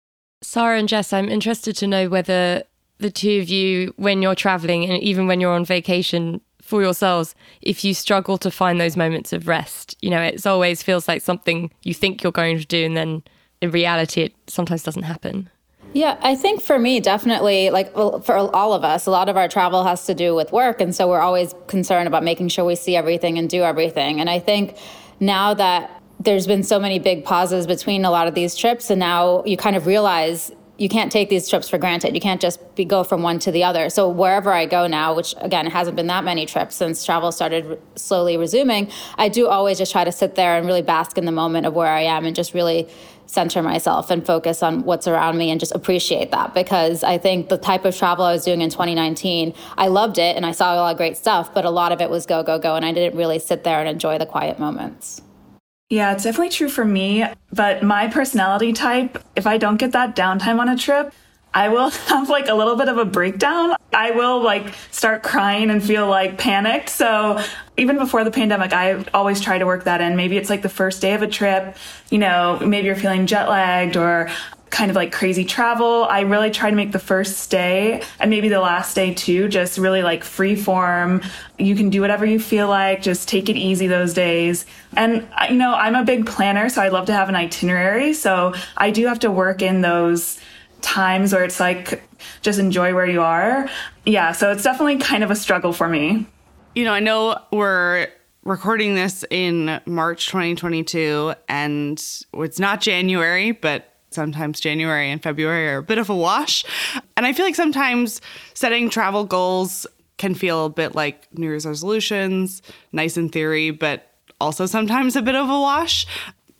Sarah 0.42 0.78
and 0.78 0.88
Jess, 0.88 1.12
I'm 1.12 1.28
interested 1.28 1.76
to 1.76 1.86
know 1.86 2.08
whether 2.08 2.62
the 2.98 3.10
two 3.10 3.40
of 3.40 3.48
you, 3.48 3.92
when 3.96 4.22
you're 4.22 4.34
traveling 4.34 4.84
and 4.84 5.02
even 5.02 5.26
when 5.26 5.40
you're 5.40 5.52
on 5.52 5.64
vacation 5.64 6.40
for 6.62 6.82
yourselves, 6.82 7.34
if 7.60 7.84
you 7.84 7.92
struggle 7.94 8.38
to 8.38 8.50
find 8.50 8.80
those 8.80 8.96
moments 8.96 9.32
of 9.32 9.48
rest. 9.48 9.96
You 10.00 10.10
know, 10.10 10.22
it 10.22 10.46
always 10.46 10.82
feels 10.82 11.08
like 11.08 11.22
something 11.22 11.70
you 11.82 11.92
think 11.92 12.22
you're 12.22 12.32
going 12.32 12.58
to 12.58 12.66
do, 12.66 12.84
and 12.84 12.96
then 12.96 13.22
in 13.60 13.70
reality, 13.70 14.22
it 14.22 14.34
sometimes 14.46 14.82
doesn't 14.82 15.02
happen. 15.02 15.50
Yeah, 15.92 16.18
I 16.22 16.36
think 16.36 16.62
for 16.62 16.78
me, 16.78 17.00
definitely, 17.00 17.70
like 17.70 17.92
for 17.92 18.36
all 18.54 18.72
of 18.72 18.84
us, 18.84 19.06
a 19.06 19.10
lot 19.10 19.28
of 19.28 19.36
our 19.36 19.48
travel 19.48 19.82
has 19.82 20.06
to 20.06 20.14
do 20.14 20.34
with 20.34 20.52
work. 20.52 20.80
And 20.80 20.94
so 20.94 21.08
we're 21.08 21.20
always 21.20 21.54
concerned 21.66 22.06
about 22.06 22.22
making 22.22 22.48
sure 22.48 22.64
we 22.64 22.76
see 22.76 22.94
everything 22.94 23.38
and 23.38 23.50
do 23.50 23.62
everything. 23.62 24.20
And 24.20 24.30
I 24.30 24.38
think 24.38 24.76
now 25.18 25.52
that 25.54 26.00
there's 26.20 26.46
been 26.46 26.62
so 26.62 26.78
many 26.78 26.98
big 26.98 27.24
pauses 27.24 27.66
between 27.66 28.04
a 28.04 28.10
lot 28.10 28.28
of 28.28 28.34
these 28.34 28.54
trips, 28.54 28.90
and 28.90 29.00
now 29.00 29.42
you 29.44 29.56
kind 29.56 29.74
of 29.74 29.86
realize 29.86 30.52
you 30.78 30.88
can't 30.88 31.12
take 31.12 31.28
these 31.28 31.46
trips 31.46 31.68
for 31.68 31.76
granted. 31.76 32.14
You 32.14 32.22
can't 32.22 32.40
just 32.40 32.74
be, 32.74 32.86
go 32.86 33.04
from 33.04 33.22
one 33.22 33.38
to 33.40 33.50
the 33.50 33.64
other. 33.64 33.90
So 33.90 34.08
wherever 34.08 34.50
I 34.50 34.64
go 34.64 34.86
now, 34.86 35.14
which 35.14 35.34
again 35.38 35.66
hasn't 35.66 35.94
been 35.94 36.06
that 36.06 36.24
many 36.24 36.46
trips 36.46 36.76
since 36.76 37.04
travel 37.04 37.32
started 37.32 37.78
slowly 37.96 38.38
resuming, 38.38 38.90
I 39.18 39.28
do 39.28 39.48
always 39.48 39.76
just 39.76 39.92
try 39.92 40.04
to 40.04 40.12
sit 40.12 40.36
there 40.36 40.56
and 40.56 40.66
really 40.66 40.80
bask 40.80 41.18
in 41.18 41.26
the 41.26 41.32
moment 41.32 41.66
of 41.66 41.74
where 41.74 41.88
I 41.88 42.02
am 42.02 42.24
and 42.24 42.34
just 42.34 42.54
really 42.54 42.88
center 43.30 43.62
myself 43.62 44.10
and 44.10 44.26
focus 44.26 44.62
on 44.62 44.82
what's 44.84 45.06
around 45.06 45.38
me 45.38 45.50
and 45.50 45.60
just 45.60 45.72
appreciate 45.72 46.30
that 46.30 46.52
because 46.54 47.04
I 47.04 47.18
think 47.18 47.48
the 47.48 47.58
type 47.58 47.84
of 47.84 47.96
travel 47.96 48.24
I 48.24 48.32
was 48.32 48.44
doing 48.44 48.60
in 48.60 48.70
2019, 48.70 49.54
I 49.78 49.88
loved 49.88 50.18
it 50.18 50.36
and 50.36 50.44
I 50.44 50.52
saw 50.52 50.74
a 50.74 50.76
lot 50.76 50.90
of 50.90 50.96
great 50.96 51.16
stuff, 51.16 51.54
but 51.54 51.64
a 51.64 51.70
lot 51.70 51.92
of 51.92 52.00
it 52.00 52.10
was 52.10 52.26
go 52.26 52.42
go 52.42 52.58
go 52.58 52.76
and 52.76 52.84
I 52.84 52.92
didn't 52.92 53.16
really 53.16 53.38
sit 53.38 53.64
there 53.64 53.80
and 53.80 53.88
enjoy 53.88 54.18
the 54.18 54.26
quiet 54.26 54.58
moments. 54.58 55.22
Yeah, 55.88 56.12
it's 56.12 56.22
definitely 56.22 56.50
true 56.50 56.68
for 56.68 56.84
me. 56.84 57.24
But 57.52 57.82
my 57.82 58.06
personality 58.06 58.72
type, 58.72 59.22
if 59.34 59.46
I 59.46 59.58
don't 59.58 59.76
get 59.76 59.92
that 59.92 60.14
downtime 60.14 60.60
on 60.60 60.68
a 60.68 60.76
trip, 60.76 61.12
I 61.52 61.68
will 61.68 61.90
have 62.08 62.28
like 62.28 62.48
a 62.48 62.54
little 62.54 62.76
bit 62.76 62.88
of 62.88 62.98
a 62.98 63.04
breakdown. 63.04 63.74
I 63.92 64.12
will 64.12 64.42
like 64.42 64.72
start 64.90 65.22
crying 65.22 65.70
and 65.70 65.82
feel 65.82 66.06
like 66.06 66.38
panicked. 66.38 66.88
So 66.90 67.42
even 67.76 67.96
before 67.96 68.24
the 68.24 68.30
pandemic, 68.30 68.72
I 68.72 69.04
always 69.14 69.40
try 69.40 69.58
to 69.58 69.66
work 69.66 69.84
that 69.84 70.00
in. 70.00 70.16
Maybe 70.16 70.36
it's 70.36 70.50
like 70.50 70.62
the 70.62 70.68
first 70.68 71.00
day 71.00 71.14
of 71.14 71.22
a 71.22 71.28
trip, 71.28 71.76
you 72.10 72.18
know, 72.18 72.58
maybe 72.64 72.86
you're 72.86 72.96
feeling 72.96 73.26
jet 73.26 73.48
lagged 73.48 73.96
or 73.96 74.30
kind 74.70 74.90
of 74.90 74.96
like 74.96 75.12
crazy 75.12 75.44
travel. 75.44 76.04
I 76.04 76.20
really 76.20 76.50
try 76.50 76.70
to 76.70 76.76
make 76.76 76.92
the 76.92 77.00
first 77.00 77.50
day 77.50 78.02
and 78.20 78.30
maybe 78.30 78.48
the 78.48 78.60
last 78.60 78.94
day 78.94 79.12
too, 79.14 79.48
just 79.48 79.78
really 79.78 80.02
like 80.02 80.22
free 80.22 80.54
form. 80.54 81.22
You 81.58 81.74
can 81.74 81.90
do 81.90 82.00
whatever 82.00 82.24
you 82.24 82.38
feel 82.38 82.68
like, 82.68 83.02
just 83.02 83.28
take 83.28 83.48
it 83.48 83.56
easy 83.56 83.88
those 83.88 84.14
days. 84.14 84.66
And, 84.96 85.26
you 85.48 85.56
know, 85.56 85.74
I'm 85.74 85.96
a 85.96 86.04
big 86.04 86.24
planner, 86.26 86.68
so 86.68 86.80
I 86.80 86.88
love 86.88 87.06
to 87.06 87.12
have 87.12 87.28
an 87.28 87.34
itinerary. 87.34 88.14
So 88.14 88.54
I 88.76 88.92
do 88.92 89.06
have 89.06 89.18
to 89.20 89.30
work 89.30 89.60
in 89.60 89.80
those 89.80 90.38
times 90.82 91.32
where 91.32 91.44
it's 91.44 91.60
like, 91.60 92.02
just 92.42 92.58
enjoy 92.58 92.94
where 92.94 93.06
you 93.06 93.22
are. 93.22 93.68
Yeah, 94.06 94.32
so 94.32 94.50
it's 94.50 94.62
definitely 94.62 94.98
kind 94.98 95.24
of 95.24 95.30
a 95.30 95.36
struggle 95.36 95.72
for 95.72 95.88
me. 95.88 96.26
You 96.74 96.84
know, 96.84 96.92
I 96.92 97.00
know 97.00 97.38
we're 97.52 98.08
recording 98.44 98.94
this 98.94 99.24
in 99.30 99.80
March 99.86 100.26
2022 100.26 101.34
and 101.48 102.02
it's 102.32 102.58
not 102.58 102.80
January, 102.80 103.52
but 103.52 103.90
Sometimes 104.10 104.58
January 104.58 105.10
and 105.10 105.22
February 105.22 105.68
are 105.68 105.78
a 105.78 105.82
bit 105.82 105.98
of 105.98 106.10
a 106.10 106.16
wash. 106.16 106.64
And 107.16 107.24
I 107.24 107.32
feel 107.32 107.46
like 107.46 107.54
sometimes 107.54 108.20
setting 108.54 108.90
travel 108.90 109.24
goals 109.24 109.86
can 110.18 110.34
feel 110.34 110.66
a 110.66 110.70
bit 110.70 110.96
like 110.96 111.32
New 111.38 111.46
Year's 111.46 111.64
resolutions, 111.64 112.60
nice 112.92 113.16
in 113.16 113.28
theory, 113.28 113.70
but 113.70 114.10
also 114.40 114.66
sometimes 114.66 115.14
a 115.14 115.22
bit 115.22 115.36
of 115.36 115.48
a 115.48 115.60
wash. 115.60 116.06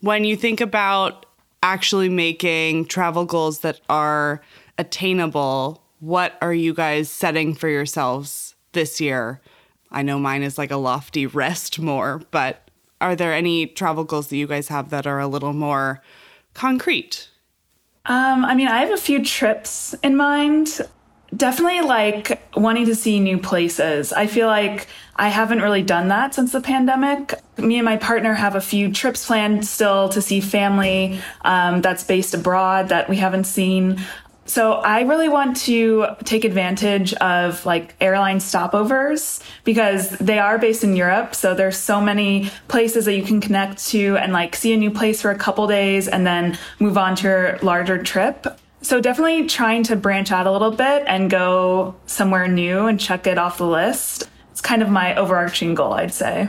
When 0.01 0.25
you 0.25 0.37
think 0.37 0.61
about 0.61 1.27
actually 1.63 2.09
making 2.09 2.87
travel 2.87 3.25
goals 3.25 3.61
that 3.61 3.81
are 3.89 4.41
attainable, 4.79 5.83
what 6.01 6.39
are 6.41 6.55
you 6.55 6.73
guys 6.75 7.11
setting 7.11 7.55
for 7.55 7.69
yourselves 7.69 8.55
this 8.73 9.01
year? 9.01 9.41
I 9.91 10.03
know 10.03 10.19
mine 10.19 10.43
is 10.43 10.57
like 10.57 10.71
a 10.71 10.77
lofty 10.77 11.27
rest 11.43 11.79
more, 11.79 12.23
but 12.31 12.71
are 13.01 13.17
there 13.17 13.33
any 13.33 13.67
travel 13.67 14.05
goals 14.05 14.29
that 14.29 14.37
you 14.37 14.47
guys 14.47 14.69
have 14.69 14.91
that 14.91 15.07
are 15.07 15.21
a 15.21 15.27
little 15.27 15.53
more 15.53 16.03
concrete? 16.55 17.29
Um, 18.07 18.45
I 18.45 18.55
mean, 18.55 18.69
I 18.69 18.81
have 18.81 18.91
a 18.91 18.97
few 18.97 19.23
trips 19.25 19.95
in 20.03 20.17
mind. 20.17 20.81
Definitely 21.37 21.83
like 21.83 22.43
wanting 22.57 22.87
to 22.87 22.95
see 22.95 23.21
new 23.21 23.39
places. 23.39 24.13
I 24.13 24.27
feel 24.27 24.49
like 24.49 24.89
I 25.15 25.29
haven't 25.29 25.63
really 25.63 25.83
done 25.83 26.09
that 26.09 26.35
since 26.35 26.53
the 26.53 26.61
pandemic. 26.61 27.35
Me 27.57 27.77
and 27.77 27.85
my 27.85 27.97
partner 27.97 28.35
have 28.35 28.57
a 28.57 28.61
few 28.61 28.93
trips 28.93 29.27
planned 29.27 29.67
still 29.67 30.09
to 30.09 30.21
see 30.21 30.41
family 30.41 31.21
um, 31.43 31.83
that's 31.83 32.03
based 32.03 32.35
abroad 32.35 32.89
that 32.89 33.09
we 33.09 33.17
haven't 33.17 33.45
seen. 33.45 34.01
So 34.51 34.73
I 34.73 35.03
really 35.03 35.29
want 35.29 35.59
to 35.59 36.07
take 36.25 36.45
advantage 36.45 37.15
of 37.15 37.65
like 37.65 37.95
airline 38.01 38.39
stopovers 38.39 39.41
because 39.63 40.11
they 40.19 40.41
are 40.41 40.59
based 40.59 40.83
in 40.83 40.97
Europe. 40.97 41.37
So 41.37 41.55
there's 41.55 41.77
so 41.77 42.01
many 42.01 42.51
places 42.67 43.05
that 43.05 43.15
you 43.15 43.23
can 43.23 43.41
connect 43.41 43.87
to 43.91 44.17
and 44.17 44.33
like 44.33 44.57
see 44.57 44.73
a 44.73 44.77
new 44.77 44.91
place 44.91 45.23
for 45.23 45.31
a 45.31 45.39
couple 45.39 45.69
days 45.69 46.09
and 46.09 46.27
then 46.27 46.59
move 46.81 46.99
on 46.99 47.15
to 47.17 47.29
your 47.29 47.59
larger 47.63 48.03
trip. 48.03 48.59
So 48.83 49.01
definitely 49.01 49.47
trying 49.47 49.83
to 49.85 49.97
branch 49.97 50.33
out 50.33 50.47
a 50.47 50.53
little 50.53 50.71
bit 50.71 51.05
and 51.07 51.31
go 51.31 51.95
somewhere 52.07 52.49
new 52.49 52.87
and 52.87 52.99
check 52.99 53.27
it 53.27 53.37
off 53.37 53.59
the 53.59 53.67
list. 53.67 54.29
It's 54.53 54.61
kind 54.61 54.83
of 54.83 54.89
my 54.89 55.15
overarching 55.15 55.75
goal, 55.75 55.93
I'd 55.93 56.15
say. 56.15 56.49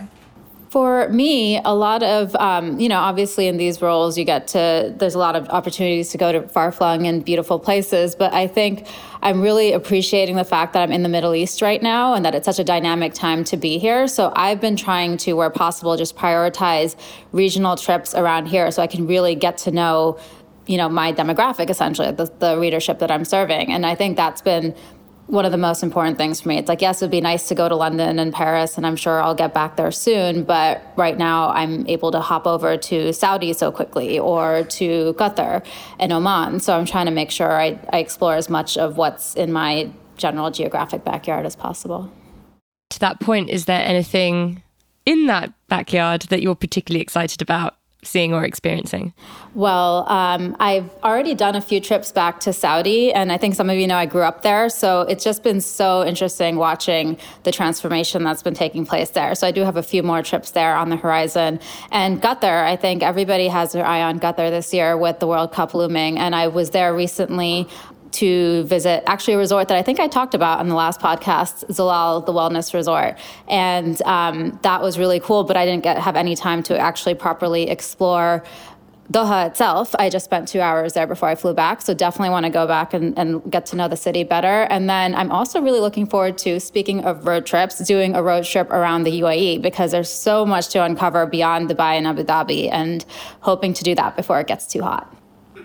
For 0.70 1.10
me, 1.10 1.60
a 1.66 1.76
lot 1.76 2.02
of, 2.02 2.34
um, 2.38 2.80
you 2.80 2.88
know, 2.88 3.00
obviously 3.00 3.48
in 3.48 3.58
these 3.58 3.82
roles, 3.82 4.18
you 4.18 4.24
get 4.24 4.48
to, 4.48 4.96
there's 4.98 5.16
a 5.16 5.20
lot 5.20 5.36
of 5.36 5.50
opportunities 5.50 6.12
to 6.12 6.18
go 6.18 6.32
to 6.32 6.48
far 6.48 6.72
flung 6.72 7.06
and 7.06 7.26
beautiful 7.26 7.60
places. 7.60 8.16
But 8.16 8.34
I 8.34 8.48
think 8.48 8.88
I'm 9.22 9.42
really 9.42 9.74
appreciating 9.74 10.38
the 10.38 10.46
fact 10.46 10.72
that 10.72 10.82
I'm 10.82 10.94
in 10.94 11.04
the 11.04 11.10
Middle 11.10 11.36
East 11.36 11.62
right 11.62 11.84
now 11.84 12.14
and 12.14 12.24
that 12.24 12.36
it's 12.36 12.46
such 12.46 12.60
a 12.60 12.64
dynamic 12.64 13.14
time 13.14 13.44
to 13.46 13.58
be 13.58 13.80
here. 13.80 14.08
So 14.08 14.32
I've 14.34 14.62
been 14.62 14.78
trying 14.78 15.18
to, 15.18 15.34
where 15.34 15.50
possible, 15.50 15.98
just 15.98 16.16
prioritize 16.16 16.96
regional 17.34 17.76
trips 17.76 18.16
around 18.16 18.46
here 18.46 18.72
so 18.72 18.82
I 18.82 18.88
can 18.88 19.06
really 19.08 19.36
get 19.36 19.58
to 19.60 19.72
know 19.72 20.18
you 20.72 20.78
know 20.78 20.90
my 20.90 21.12
demographic 21.12 21.70
essentially 21.70 22.12
the, 22.12 22.32
the 22.40 22.58
readership 22.58 23.00
that 23.00 23.12
i'm 23.12 23.26
serving 23.26 23.72
and 23.72 23.86
i 23.86 23.94
think 23.94 24.16
that's 24.18 24.42
been 24.42 24.74
one 25.32 25.46
of 25.46 25.52
the 25.54 25.58
most 25.58 25.82
important 25.82 26.18
things 26.18 26.42
for 26.42 26.50
me. 26.50 26.58
It's 26.58 26.68
like, 26.68 26.82
yes, 26.82 27.02
it 27.02 27.06
would 27.06 27.12
be 27.12 27.22
nice 27.22 27.48
to 27.48 27.56
go 27.56 27.70
to 27.70 27.76
London 27.76 28.20
and 28.20 28.34
Paris, 28.34 28.76
and 28.76 28.86
I'm 28.86 28.98
sure 28.98 29.22
I'll 29.22 29.34
get 29.34 29.54
back 29.54 29.78
there 29.78 29.92
soon. 29.92 30.44
But 30.44 30.84
right 30.98 31.18
now, 31.18 31.50
I'm 31.52 31.88
able 31.88 32.12
to 32.12 32.20
hop 32.20 32.46
over 32.46 32.76
to 32.76 33.14
Saudi 33.14 33.54
so 33.54 33.72
quickly 33.72 34.20
or 34.20 34.64
to 34.64 35.14
Qatar 35.14 35.66
and 36.00 36.12
Oman. 36.12 36.60
So 36.60 36.78
I'm 36.78 36.86
trying 36.86 37.06
to 37.06 37.14
make 37.14 37.32
sure 37.32 37.60
I, 37.60 37.80
I 37.94 38.00
explore 38.00 38.36
as 38.36 38.50
much 38.50 38.78
of 38.78 38.98
what's 38.98 39.34
in 39.36 39.54
my 39.54 39.90
general 40.18 40.52
geographic 40.52 41.06
backyard 41.06 41.46
as 41.46 41.56
possible. 41.56 42.12
To 42.90 43.00
that 43.00 43.22
point, 43.22 43.50
is 43.50 43.66
there 43.66 43.82
anything 43.82 44.62
in 45.06 45.28
that 45.28 45.54
backyard 45.70 46.24
that 46.24 46.42
you're 46.42 46.56
particularly 46.56 47.02
excited 47.02 47.42
about? 47.42 47.76
Seeing 48.04 48.34
or 48.34 48.44
experiencing? 48.44 49.14
Well, 49.54 50.10
um, 50.10 50.56
I've 50.60 50.90
already 51.04 51.36
done 51.36 51.56
a 51.56 51.62
few 51.62 51.80
trips 51.80 52.12
back 52.12 52.40
to 52.42 52.54
Saudi, 52.54 53.12
and 53.12 53.32
I 53.32 53.38
think 53.38 53.56
some 53.56 53.70
of 53.70 53.78
you 53.78 53.88
know 53.88 53.98
I 53.98 54.06
grew 54.06 54.24
up 54.24 54.42
there. 54.42 54.70
So 54.70 55.02
it's 55.02 55.24
just 55.24 55.44
been 55.44 55.62
so 55.62 56.06
interesting 56.06 56.56
watching 56.56 57.18
the 57.44 57.52
transformation 57.52 58.24
that's 58.24 58.42
been 58.42 58.54
taking 58.54 58.86
place 58.86 59.12
there. 59.12 59.36
So 59.36 59.46
I 59.48 59.52
do 59.52 59.62
have 59.62 59.78
a 59.78 59.84
few 59.84 60.04
more 60.04 60.22
trips 60.22 60.52
there 60.52 60.76
on 60.76 60.90
the 60.90 60.96
horizon. 60.96 61.60
And 61.92 62.22
Qatar, 62.22 62.64
I 62.64 62.76
think 62.76 63.04
everybody 63.04 63.48
has 63.48 63.74
their 63.74 63.86
eye 63.86 64.02
on 64.02 64.20
Qatar 64.20 64.50
this 64.50 64.74
year 64.74 64.98
with 64.98 65.20
the 65.20 65.28
World 65.28 65.52
Cup 65.52 65.74
looming. 65.74 66.18
And 66.18 66.36
I 66.36 66.48
was 66.48 66.72
there 66.72 66.96
recently 66.96 67.68
to 68.12 68.64
visit 68.64 69.04
actually 69.08 69.36
a 69.36 69.38
resort 69.38 69.68
that 69.68 69.78
I 69.78 69.82
think 69.82 70.00
I 70.00 70.08
talked 70.08 70.34
about 70.34 70.60
on 70.60 70.70
the 70.70 70.76
last 70.76 71.00
podcast, 71.00 71.66
Zulal, 71.70 72.26
the 72.26 72.34
wellness 72.34 72.74
resort, 72.74 73.18
and 73.48 74.02
um, 74.04 74.60
that 74.64 74.82
was 74.82 74.98
really 75.00 75.20
cool. 75.20 75.44
But 75.44 75.58
I 75.58 75.66
didn't 75.66 75.84
get 75.84 75.98
have 75.98 76.16
any 76.16 76.36
time 76.36 76.64
to 76.64 76.78
actually 76.78 77.16
properly 77.16 77.70
explore 77.70 78.44
Doha 79.12 79.48
itself. 79.48 79.94
I 80.00 80.10
just 80.10 80.24
spent 80.24 80.48
two 80.48 80.62
hours 80.62 80.94
there 80.94 81.06
before 81.06 81.28
I 81.28 81.36
flew 81.36 81.54
back, 81.54 81.82
so 81.82 81.94
definitely 81.94 82.30
want 82.30 82.46
to 82.46 82.50
go 82.50 82.66
back 82.66 82.94
and, 82.94 83.18
and 83.18 83.52
get 83.52 83.66
to 83.68 83.76
know 83.76 83.88
the 83.88 83.98
city 83.98 84.24
better. 84.24 84.64
And 84.64 84.90
then 84.90 85.16
I'm 85.16 85.32
also 85.32 85.62
really 85.62 85.82
looking 85.82 86.06
forward 86.06 86.38
to 86.40 86.60
speaking 86.60 87.04
of 87.04 87.28
road 87.28 87.46
trips, 87.46 87.80
doing 87.80 88.16
a 88.16 88.24
road 88.24 88.46
trip 88.46 88.70
around 88.70 89.04
the 89.04 89.22
UAE 89.22 89.62
because 89.62 89.92
there's 89.92 90.10
so 90.10 90.46
much 90.46 90.70
to 90.70 90.84
uncover 90.84 91.26
beyond 91.26 91.70
Dubai 91.70 91.98
and 91.98 92.08
Abu 92.08 92.24
Dhabi, 92.24 92.70
and 92.72 93.04
hoping 93.42 93.74
to 93.74 93.84
do 93.84 93.96
that 93.96 94.16
before 94.16 94.40
it 94.40 94.48
gets 94.48 94.66
too 94.66 94.82
hot 94.82 95.14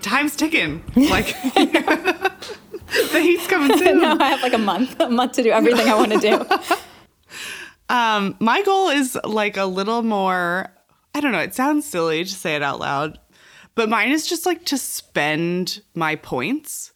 time's 0.02 0.36
ticking. 0.36 0.82
Like 0.94 1.26
the 1.52 3.20
heat's 3.20 3.46
coming 3.46 3.76
soon. 3.78 4.00
no, 4.00 4.16
I 4.18 4.28
have 4.28 4.42
like 4.42 4.52
a 4.52 4.58
month, 4.58 4.98
a 5.00 5.08
month 5.08 5.32
to 5.32 5.42
do 5.42 5.50
everything 5.50 5.88
I 5.88 5.94
want 5.94 6.12
to 6.12 6.18
do. 6.18 6.74
um, 7.94 8.36
my 8.40 8.62
goal 8.62 8.88
is 8.88 9.18
like 9.24 9.56
a 9.56 9.66
little 9.66 10.02
more. 10.02 10.72
I 11.14 11.20
don't 11.20 11.32
know. 11.32 11.40
It 11.40 11.54
sounds 11.54 11.86
silly 11.86 12.24
to 12.24 12.30
say 12.30 12.54
it 12.54 12.62
out 12.62 12.78
loud, 12.78 13.18
but 13.74 13.88
mine 13.88 14.10
is 14.10 14.26
just 14.26 14.46
like 14.46 14.64
to 14.66 14.78
spend 14.78 15.82
my 15.94 16.16
points. 16.16 16.92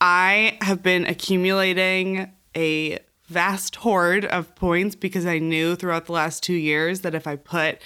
I 0.00 0.58
have 0.60 0.82
been 0.82 1.06
accumulating 1.06 2.30
a 2.56 2.98
vast 3.26 3.76
hoard 3.76 4.24
of 4.24 4.54
points 4.54 4.94
because 4.94 5.26
I 5.26 5.38
knew 5.38 5.74
throughout 5.74 6.06
the 6.06 6.12
last 6.12 6.42
two 6.42 6.54
years 6.54 7.00
that 7.00 7.14
if 7.14 7.26
I 7.26 7.36
put 7.36 7.80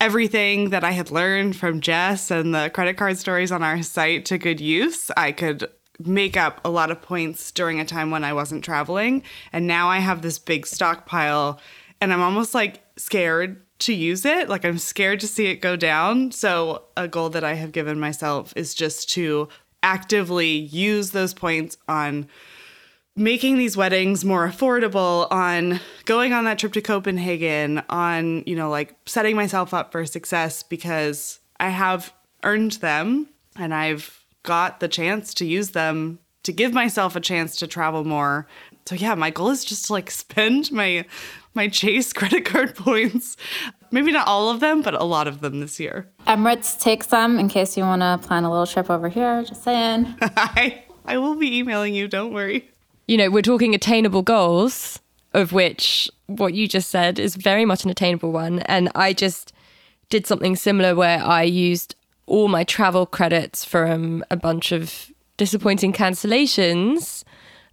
everything 0.00 0.70
that 0.70 0.84
I 0.84 0.92
had 0.92 1.10
learned 1.10 1.56
from 1.56 1.80
Jess 1.80 2.30
and 2.30 2.54
the 2.54 2.70
credit 2.72 2.96
card 2.96 3.18
stories 3.18 3.52
on 3.52 3.62
our 3.62 3.82
site 3.82 4.24
to 4.26 4.38
good 4.38 4.60
use. 4.60 5.10
I 5.16 5.32
could 5.32 5.68
make 5.98 6.36
up 6.36 6.60
a 6.64 6.70
lot 6.70 6.90
of 6.90 7.00
points 7.00 7.50
during 7.52 7.80
a 7.80 7.84
time 7.84 8.10
when 8.10 8.24
I 8.24 8.32
wasn't 8.32 8.64
traveling. 8.64 9.22
And 9.52 9.66
now 9.66 9.88
I 9.88 9.98
have 9.98 10.22
this 10.22 10.38
big 10.38 10.66
stockpile 10.66 11.60
and 12.00 12.12
I'm 12.12 12.22
almost 12.22 12.54
like 12.54 12.82
scared 12.96 13.62
to 13.80 13.94
use 13.94 14.24
it. 14.24 14.48
Like 14.48 14.64
I'm 14.64 14.78
scared 14.78 15.20
to 15.20 15.28
see 15.28 15.46
it 15.46 15.56
go 15.56 15.76
down. 15.76 16.32
So, 16.32 16.84
a 16.96 17.08
goal 17.08 17.30
that 17.30 17.44
I 17.44 17.54
have 17.54 17.72
given 17.72 17.98
myself 17.98 18.52
is 18.56 18.74
just 18.74 19.08
to 19.10 19.48
actively 19.82 20.50
use 20.50 21.10
those 21.10 21.34
points 21.34 21.76
on 21.88 22.28
making 23.16 23.58
these 23.58 23.76
weddings 23.76 24.24
more 24.24 24.48
affordable 24.48 25.30
on 25.30 25.80
going 26.04 26.32
on 26.32 26.44
that 26.44 26.58
trip 26.58 26.72
to 26.72 26.80
Copenhagen 26.80 27.82
on 27.88 28.42
you 28.46 28.56
know 28.56 28.68
like 28.68 28.94
setting 29.06 29.36
myself 29.36 29.72
up 29.72 29.92
for 29.92 30.04
success 30.04 30.62
because 30.62 31.38
I 31.60 31.68
have 31.68 32.12
earned 32.42 32.72
them 32.72 33.28
and 33.56 33.72
I've 33.72 34.24
got 34.42 34.80
the 34.80 34.88
chance 34.88 35.32
to 35.34 35.46
use 35.46 35.70
them 35.70 36.18
to 36.42 36.52
give 36.52 36.72
myself 36.72 37.16
a 37.16 37.20
chance 37.20 37.56
to 37.56 37.66
travel 37.66 38.04
more. 38.04 38.46
So 38.86 38.94
yeah, 38.94 39.14
my 39.14 39.30
goal 39.30 39.48
is 39.50 39.64
just 39.64 39.86
to 39.86 39.92
like 39.92 40.10
spend 40.24 40.72
my 40.72 41.04
my 41.54 41.68
Chase 41.68 42.12
credit 42.12 42.44
card 42.44 42.74
points. 42.76 43.36
Maybe 43.92 44.10
not 44.10 44.26
all 44.26 44.50
of 44.50 44.58
them, 44.58 44.82
but 44.82 44.94
a 44.94 45.04
lot 45.04 45.28
of 45.28 45.40
them 45.40 45.60
this 45.60 45.78
year. 45.78 46.10
Emirates 46.26 46.78
take 46.80 47.04
some 47.04 47.38
in 47.38 47.48
case 47.48 47.76
you 47.76 47.84
want 47.84 48.02
to 48.02 48.26
plan 48.26 48.42
a 48.42 48.50
little 48.50 48.66
trip 48.66 48.90
over 48.90 49.08
here. 49.08 49.44
Just 49.44 49.62
saying. 49.62 50.16
I 50.20 50.82
I 51.06 51.18
will 51.18 51.36
be 51.36 51.58
emailing 51.58 51.94
you. 51.94 52.08
Don't 52.08 52.32
worry 52.32 52.70
you 53.06 53.16
know, 53.16 53.30
we're 53.30 53.42
talking 53.42 53.74
attainable 53.74 54.22
goals, 54.22 55.00
of 55.32 55.52
which 55.52 56.10
what 56.26 56.54
you 56.54 56.68
just 56.68 56.90
said 56.90 57.18
is 57.18 57.36
very 57.36 57.64
much 57.64 57.84
an 57.84 57.90
attainable 57.90 58.32
one. 58.32 58.60
And 58.60 58.90
I 58.94 59.12
just 59.12 59.52
did 60.08 60.26
something 60.26 60.56
similar 60.56 60.94
where 60.94 61.22
I 61.22 61.42
used 61.42 61.96
all 62.26 62.48
my 62.48 62.64
travel 62.64 63.04
credits 63.04 63.64
from 63.64 64.24
a 64.30 64.36
bunch 64.36 64.72
of 64.72 65.10
disappointing 65.36 65.92
cancellations 65.92 67.24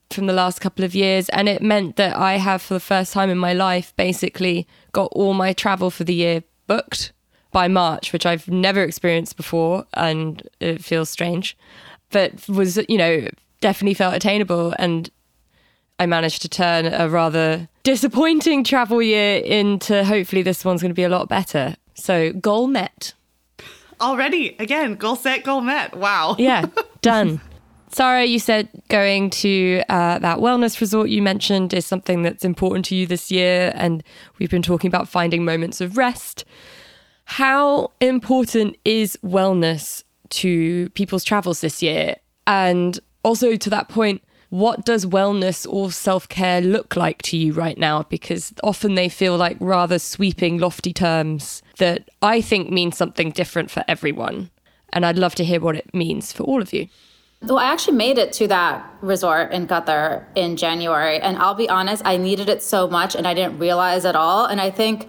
from 0.09 0.25
the 0.25 0.33
last 0.33 0.59
couple 0.59 0.83
of 0.83 0.93
years. 0.93 1.29
And 1.29 1.47
it 1.47 1.61
meant 1.61 1.95
that 1.95 2.17
I 2.17 2.33
have, 2.37 2.61
for 2.61 2.73
the 2.73 2.79
first 2.79 3.13
time 3.13 3.29
in 3.29 3.37
my 3.37 3.53
life, 3.53 3.93
basically 3.95 4.67
got 4.91 5.11
all 5.13 5.33
my 5.33 5.53
travel 5.53 5.89
for 5.89 6.03
the 6.03 6.13
year 6.13 6.43
booked 6.67 7.13
by 7.51 7.67
March, 7.67 8.11
which 8.11 8.25
I've 8.25 8.47
never 8.47 8.83
experienced 8.83 9.37
before. 9.37 9.85
And 9.93 10.41
it 10.59 10.83
feels 10.83 11.09
strange, 11.09 11.57
but 12.09 12.47
was, 12.49 12.77
you 12.89 12.97
know, 12.97 13.27
definitely 13.61 13.93
felt 13.93 14.15
attainable. 14.15 14.73
And 14.79 15.09
I 16.01 16.07
managed 16.07 16.41
to 16.41 16.49
turn 16.49 16.87
a 16.87 17.07
rather 17.07 17.69
disappointing 17.83 18.63
travel 18.63 19.03
year 19.03 19.37
into 19.37 20.03
hopefully 20.03 20.41
this 20.41 20.65
one's 20.65 20.81
going 20.81 20.89
to 20.89 20.95
be 20.95 21.03
a 21.03 21.09
lot 21.09 21.29
better. 21.29 21.75
So, 21.93 22.33
goal 22.33 22.65
met. 22.65 23.13
Already, 24.01 24.55
again, 24.57 24.95
goal 24.95 25.15
set, 25.15 25.43
goal 25.43 25.61
met. 25.61 25.95
Wow. 25.95 26.37
Yeah, 26.39 26.65
done. 27.03 27.39
Sarah, 27.89 28.25
you 28.25 28.39
said 28.39 28.67
going 28.87 29.29
to 29.29 29.83
uh, 29.89 30.17
that 30.17 30.39
wellness 30.39 30.81
resort 30.81 31.09
you 31.09 31.21
mentioned 31.21 31.71
is 31.71 31.85
something 31.85 32.23
that's 32.23 32.43
important 32.43 32.85
to 32.85 32.95
you 32.95 33.05
this 33.05 33.29
year. 33.29 33.71
And 33.75 34.03
we've 34.39 34.49
been 34.49 34.63
talking 34.63 34.87
about 34.87 35.07
finding 35.07 35.45
moments 35.45 35.81
of 35.81 35.97
rest. 35.97 36.45
How 37.25 37.91
important 38.01 38.75
is 38.85 39.19
wellness 39.23 40.03
to 40.29 40.89
people's 40.95 41.23
travels 41.23 41.61
this 41.61 41.83
year? 41.83 42.15
And 42.47 42.99
also 43.23 43.55
to 43.55 43.69
that 43.69 43.87
point, 43.87 44.23
what 44.51 44.83
does 44.83 45.05
wellness 45.05 45.65
or 45.67 45.91
self 45.91 46.27
care 46.27 46.59
look 46.59 46.97
like 46.97 47.21
to 47.21 47.37
you 47.37 47.53
right 47.53 47.77
now? 47.77 48.03
Because 48.03 48.53
often 48.61 48.95
they 48.95 49.07
feel 49.07 49.37
like 49.37 49.55
rather 49.61 49.97
sweeping, 49.97 50.57
lofty 50.57 50.91
terms 50.91 51.63
that 51.77 52.09
I 52.21 52.41
think 52.41 52.69
mean 52.69 52.91
something 52.91 53.31
different 53.31 53.71
for 53.71 53.83
everyone. 53.87 54.51
And 54.91 55.05
I'd 55.05 55.17
love 55.17 55.35
to 55.35 55.45
hear 55.45 55.61
what 55.61 55.77
it 55.77 55.93
means 55.93 56.33
for 56.33 56.43
all 56.43 56.61
of 56.61 56.73
you. 56.73 56.89
Well, 57.43 57.59
I 57.59 57.71
actually 57.71 57.95
made 57.95 58.17
it 58.17 58.33
to 58.33 58.47
that 58.49 58.85
resort 59.01 59.53
in 59.53 59.67
Qatar 59.67 60.25
in 60.35 60.57
January. 60.57 61.17
And 61.17 61.37
I'll 61.37 61.55
be 61.55 61.69
honest, 61.69 62.03
I 62.05 62.17
needed 62.17 62.49
it 62.49 62.61
so 62.61 62.89
much 62.89 63.15
and 63.15 63.25
I 63.25 63.33
didn't 63.33 63.57
realize 63.57 64.03
at 64.03 64.17
all. 64.17 64.45
And 64.45 64.59
I 64.59 64.69
think 64.69 65.07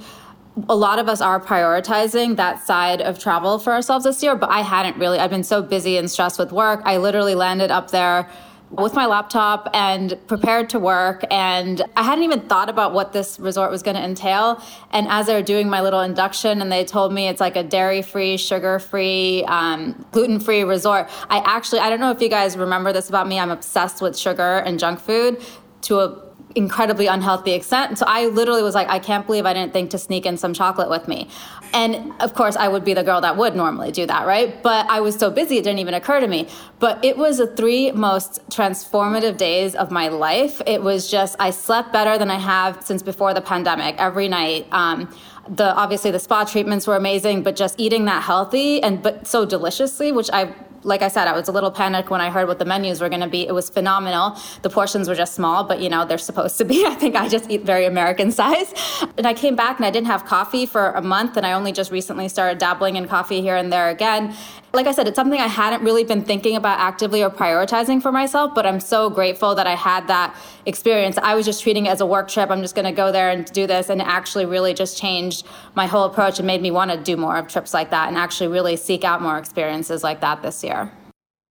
a 0.68 0.76
lot 0.76 1.00
of 1.00 1.08
us 1.08 1.20
are 1.20 1.40
prioritizing 1.40 2.36
that 2.36 2.64
side 2.64 3.02
of 3.02 3.18
travel 3.18 3.58
for 3.58 3.72
ourselves 3.72 4.04
this 4.04 4.22
year, 4.22 4.36
but 4.36 4.50
I 4.50 4.60
hadn't 4.60 4.98
really. 4.98 5.18
I've 5.18 5.30
been 5.30 5.42
so 5.42 5.62
busy 5.62 5.96
and 5.96 6.08
stressed 6.08 6.38
with 6.38 6.52
work. 6.52 6.80
I 6.84 6.98
literally 6.98 7.34
landed 7.34 7.72
up 7.72 7.90
there 7.90 8.30
with 8.72 8.94
my 8.94 9.06
laptop 9.06 9.68
and 9.74 10.18
prepared 10.26 10.70
to 10.70 10.78
work. 10.78 11.24
And 11.30 11.82
I 11.96 12.02
hadn't 12.02 12.24
even 12.24 12.40
thought 12.40 12.68
about 12.68 12.92
what 12.92 13.12
this 13.12 13.38
resort 13.38 13.70
was 13.70 13.82
going 13.82 13.96
to 13.96 14.02
entail. 14.02 14.62
And 14.90 15.06
as 15.08 15.26
they 15.26 15.34
were 15.34 15.42
doing 15.42 15.68
my 15.68 15.80
little 15.80 16.00
induction 16.00 16.62
and 16.62 16.72
they 16.72 16.84
told 16.84 17.12
me 17.12 17.28
it's 17.28 17.40
like 17.40 17.56
a 17.56 17.62
dairy 17.62 18.02
free, 18.02 18.36
sugar 18.36 18.78
free, 18.78 19.44
um, 19.44 20.06
gluten 20.10 20.40
free 20.40 20.64
resort, 20.64 21.10
I 21.28 21.38
actually, 21.44 21.80
I 21.80 21.90
don't 21.90 22.00
know 22.00 22.10
if 22.10 22.20
you 22.20 22.28
guys 22.28 22.56
remember 22.56 22.92
this 22.92 23.08
about 23.08 23.28
me. 23.28 23.38
I'm 23.38 23.50
obsessed 23.50 24.00
with 24.00 24.16
sugar 24.16 24.58
and 24.58 24.78
junk 24.78 25.00
food 25.00 25.42
to 25.82 25.98
a 26.00 26.31
incredibly 26.54 27.06
unhealthy 27.06 27.52
extent. 27.52 27.98
So 27.98 28.06
I 28.06 28.26
literally 28.26 28.62
was 28.62 28.74
like, 28.74 28.88
I 28.88 28.98
can't 28.98 29.26
believe 29.26 29.46
I 29.46 29.52
didn't 29.52 29.72
think 29.72 29.90
to 29.90 29.98
sneak 29.98 30.26
in 30.26 30.36
some 30.36 30.54
chocolate 30.54 30.90
with 30.90 31.08
me. 31.08 31.28
And 31.72 32.12
of 32.20 32.34
course, 32.34 32.56
I 32.56 32.68
would 32.68 32.84
be 32.84 32.94
the 32.94 33.02
girl 33.02 33.20
that 33.20 33.36
would 33.36 33.56
normally 33.56 33.90
do 33.90 34.06
that, 34.06 34.26
right? 34.26 34.62
But 34.62 34.88
I 34.90 35.00
was 35.00 35.16
so 35.16 35.30
busy, 35.30 35.58
it 35.58 35.64
didn't 35.64 35.78
even 35.78 35.94
occur 35.94 36.20
to 36.20 36.28
me. 36.28 36.48
But 36.78 37.04
it 37.04 37.16
was 37.16 37.38
the 37.38 37.46
three 37.46 37.92
most 37.92 38.46
transformative 38.50 39.36
days 39.36 39.74
of 39.74 39.90
my 39.90 40.08
life. 40.08 40.60
It 40.66 40.82
was 40.82 41.10
just, 41.10 41.36
I 41.38 41.50
slept 41.50 41.92
better 41.92 42.18
than 42.18 42.30
I 42.30 42.38
have 42.38 42.84
since 42.84 43.02
before 43.02 43.32
the 43.34 43.40
pandemic 43.40 43.94
every 43.98 44.28
night. 44.28 44.66
Um, 44.72 45.08
the 45.48 45.74
obviously 45.74 46.10
the 46.10 46.20
spa 46.20 46.44
treatments 46.44 46.86
were 46.86 46.96
amazing, 46.96 47.42
but 47.42 47.56
just 47.56 47.74
eating 47.78 48.04
that 48.04 48.22
healthy 48.22 48.82
and 48.82 49.02
but 49.02 49.26
so 49.26 49.44
deliciously, 49.44 50.12
which 50.12 50.30
I 50.32 50.54
like 50.84 51.02
I 51.02 51.08
said, 51.08 51.28
I 51.28 51.32
was 51.32 51.48
a 51.48 51.52
little 51.52 51.70
panicked 51.70 52.10
when 52.10 52.20
I 52.20 52.30
heard 52.30 52.48
what 52.48 52.58
the 52.58 52.64
menus 52.64 53.00
were 53.00 53.08
going 53.08 53.20
to 53.20 53.28
be. 53.28 53.46
It 53.46 53.52
was 53.52 53.70
phenomenal. 53.70 54.36
The 54.62 54.70
portions 54.70 55.08
were 55.08 55.14
just 55.14 55.34
small, 55.34 55.64
but 55.64 55.80
you 55.80 55.88
know, 55.88 56.04
they're 56.04 56.18
supposed 56.18 56.58
to 56.58 56.64
be. 56.64 56.84
I 56.86 56.94
think 56.94 57.16
I 57.16 57.28
just 57.28 57.50
eat 57.50 57.62
very 57.62 57.86
American 57.86 58.30
size. 58.32 58.72
And 59.16 59.26
I 59.26 59.34
came 59.34 59.56
back 59.56 59.78
and 59.78 59.86
I 59.86 59.90
didn't 59.90 60.08
have 60.08 60.24
coffee 60.24 60.66
for 60.66 60.90
a 60.92 61.02
month. 61.02 61.36
And 61.36 61.46
I 61.46 61.52
only 61.52 61.72
just 61.72 61.90
recently 61.90 62.28
started 62.28 62.58
dabbling 62.58 62.96
in 62.96 63.06
coffee 63.08 63.40
here 63.40 63.56
and 63.56 63.72
there 63.72 63.88
again. 63.88 64.34
Like 64.74 64.86
I 64.86 64.92
said, 64.92 65.06
it's 65.06 65.16
something 65.16 65.38
I 65.38 65.48
hadn't 65.48 65.82
really 65.82 66.02
been 66.02 66.22
thinking 66.22 66.56
about 66.56 66.80
actively 66.80 67.22
or 67.22 67.28
prioritizing 67.28 68.00
for 68.00 68.10
myself, 68.10 68.54
but 68.54 68.64
I'm 68.64 68.80
so 68.80 69.10
grateful 69.10 69.54
that 69.54 69.66
I 69.66 69.74
had 69.74 70.08
that 70.08 70.34
experience. 70.64 71.18
I 71.18 71.34
was 71.34 71.44
just 71.44 71.62
treating 71.62 71.84
it 71.84 71.90
as 71.90 72.00
a 72.00 72.06
work 72.06 72.28
trip. 72.28 72.50
I'm 72.50 72.62
just 72.62 72.74
going 72.74 72.86
to 72.86 72.92
go 72.92 73.12
there 73.12 73.28
and 73.28 73.44
do 73.52 73.66
this. 73.66 73.90
And 73.90 74.00
it 74.00 74.06
actually 74.06 74.46
really 74.46 74.72
just 74.72 74.96
changed 74.96 75.46
my 75.74 75.86
whole 75.86 76.04
approach 76.04 76.38
and 76.38 76.46
made 76.46 76.62
me 76.62 76.70
want 76.70 76.90
to 76.90 76.96
do 76.96 77.18
more 77.18 77.36
of 77.36 77.48
trips 77.48 77.74
like 77.74 77.90
that 77.90 78.08
and 78.08 78.16
actually 78.16 78.48
really 78.48 78.76
seek 78.76 79.04
out 79.04 79.20
more 79.20 79.36
experiences 79.36 80.02
like 80.02 80.22
that 80.22 80.40
this 80.40 80.64
year. 80.64 80.90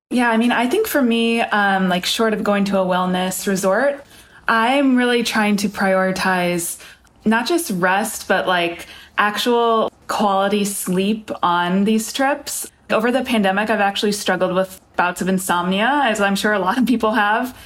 Yeah, 0.09 0.31
I 0.31 0.37
mean, 0.37 0.51
I 0.51 0.67
think 0.67 0.87
for 0.87 1.03
me, 1.03 1.41
um, 1.41 1.89
like 1.89 2.05
short 2.05 2.33
of 2.33 2.43
going 2.43 2.65
to 2.65 2.79
a 2.79 2.85
wellness 2.85 3.45
resort, 3.45 4.03
I'm 4.47 4.97
really 4.97 5.21
trying 5.21 5.57
to 5.57 5.69
prioritize 5.69 6.81
not 7.23 7.47
just 7.47 7.69
rest, 7.71 8.27
but 8.27 8.47
like 8.47 8.87
actual 9.19 9.91
quality 10.07 10.65
sleep 10.65 11.29
on 11.43 11.83
these 11.83 12.11
trips. 12.11 12.69
Over 12.91 13.11
the 13.11 13.23
pandemic, 13.23 13.69
I've 13.69 13.79
actually 13.79 14.11
struggled 14.11 14.53
with 14.53 14.81
bouts 14.95 15.21
of 15.21 15.27
insomnia, 15.27 16.01
as 16.03 16.21
I'm 16.21 16.35
sure 16.35 16.53
a 16.53 16.59
lot 16.59 16.77
of 16.77 16.85
people 16.85 17.11
have. 17.11 17.57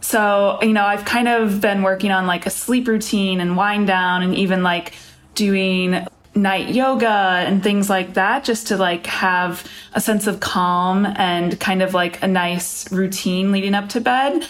So, 0.00 0.58
you 0.62 0.72
know, 0.72 0.84
I've 0.84 1.04
kind 1.04 1.28
of 1.28 1.60
been 1.60 1.82
working 1.82 2.10
on 2.10 2.26
like 2.26 2.46
a 2.46 2.50
sleep 2.50 2.88
routine 2.88 3.40
and 3.40 3.56
wind 3.56 3.86
down 3.86 4.22
and 4.22 4.34
even 4.34 4.62
like 4.62 4.94
doing 5.34 6.06
night 6.34 6.68
yoga 6.68 7.08
and 7.08 7.62
things 7.62 7.90
like 7.90 8.14
that 8.14 8.44
just 8.44 8.68
to 8.68 8.76
like 8.76 9.06
have 9.06 9.66
a 9.94 10.00
sense 10.00 10.26
of 10.26 10.40
calm 10.40 11.04
and 11.04 11.58
kind 11.58 11.82
of 11.82 11.92
like 11.92 12.22
a 12.22 12.26
nice 12.26 12.90
routine 12.92 13.52
leading 13.52 13.74
up 13.74 13.88
to 13.90 14.00
bed. 14.00 14.46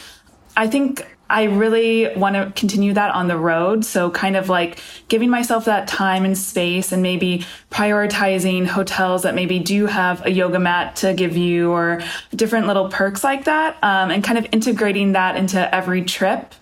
I 0.57 0.67
think 0.67 1.07
I 1.31 1.45
really 1.45 2.13
want 2.17 2.35
to 2.35 2.53
continue 2.59 2.93
that 2.95 3.15
on 3.15 3.29
the 3.29 3.39
road. 3.39 3.85
So 3.85 4.11
kind 4.11 4.37
of 4.37 4.49
like 4.49 4.81
giving 5.09 5.31
myself 5.31 5.65
that 5.67 5.87
time 5.87 6.25
and 6.25 6.37
space 6.37 6.93
and 6.93 7.03
maybe 7.03 7.47
prioritizing 7.71 8.67
hotels 8.67 9.23
that 9.23 9.35
maybe 9.35 9.59
do 9.59 9.87
have 9.87 10.25
a 10.27 10.31
yoga 10.31 10.59
mat 10.59 10.97
to 10.97 11.15
give 11.15 11.37
you 11.37 11.71
or 11.71 12.03
different 12.35 12.67
little 12.67 12.89
perks 12.89 13.23
like 13.23 13.45
that. 13.45 13.77
Um, 13.83 14.11
and 14.11 14.25
kind 14.25 14.39
of 14.39 14.47
integrating 14.53 15.13
that 15.13 15.37
into 15.37 15.73
every 15.75 16.03
trip. 16.03 16.55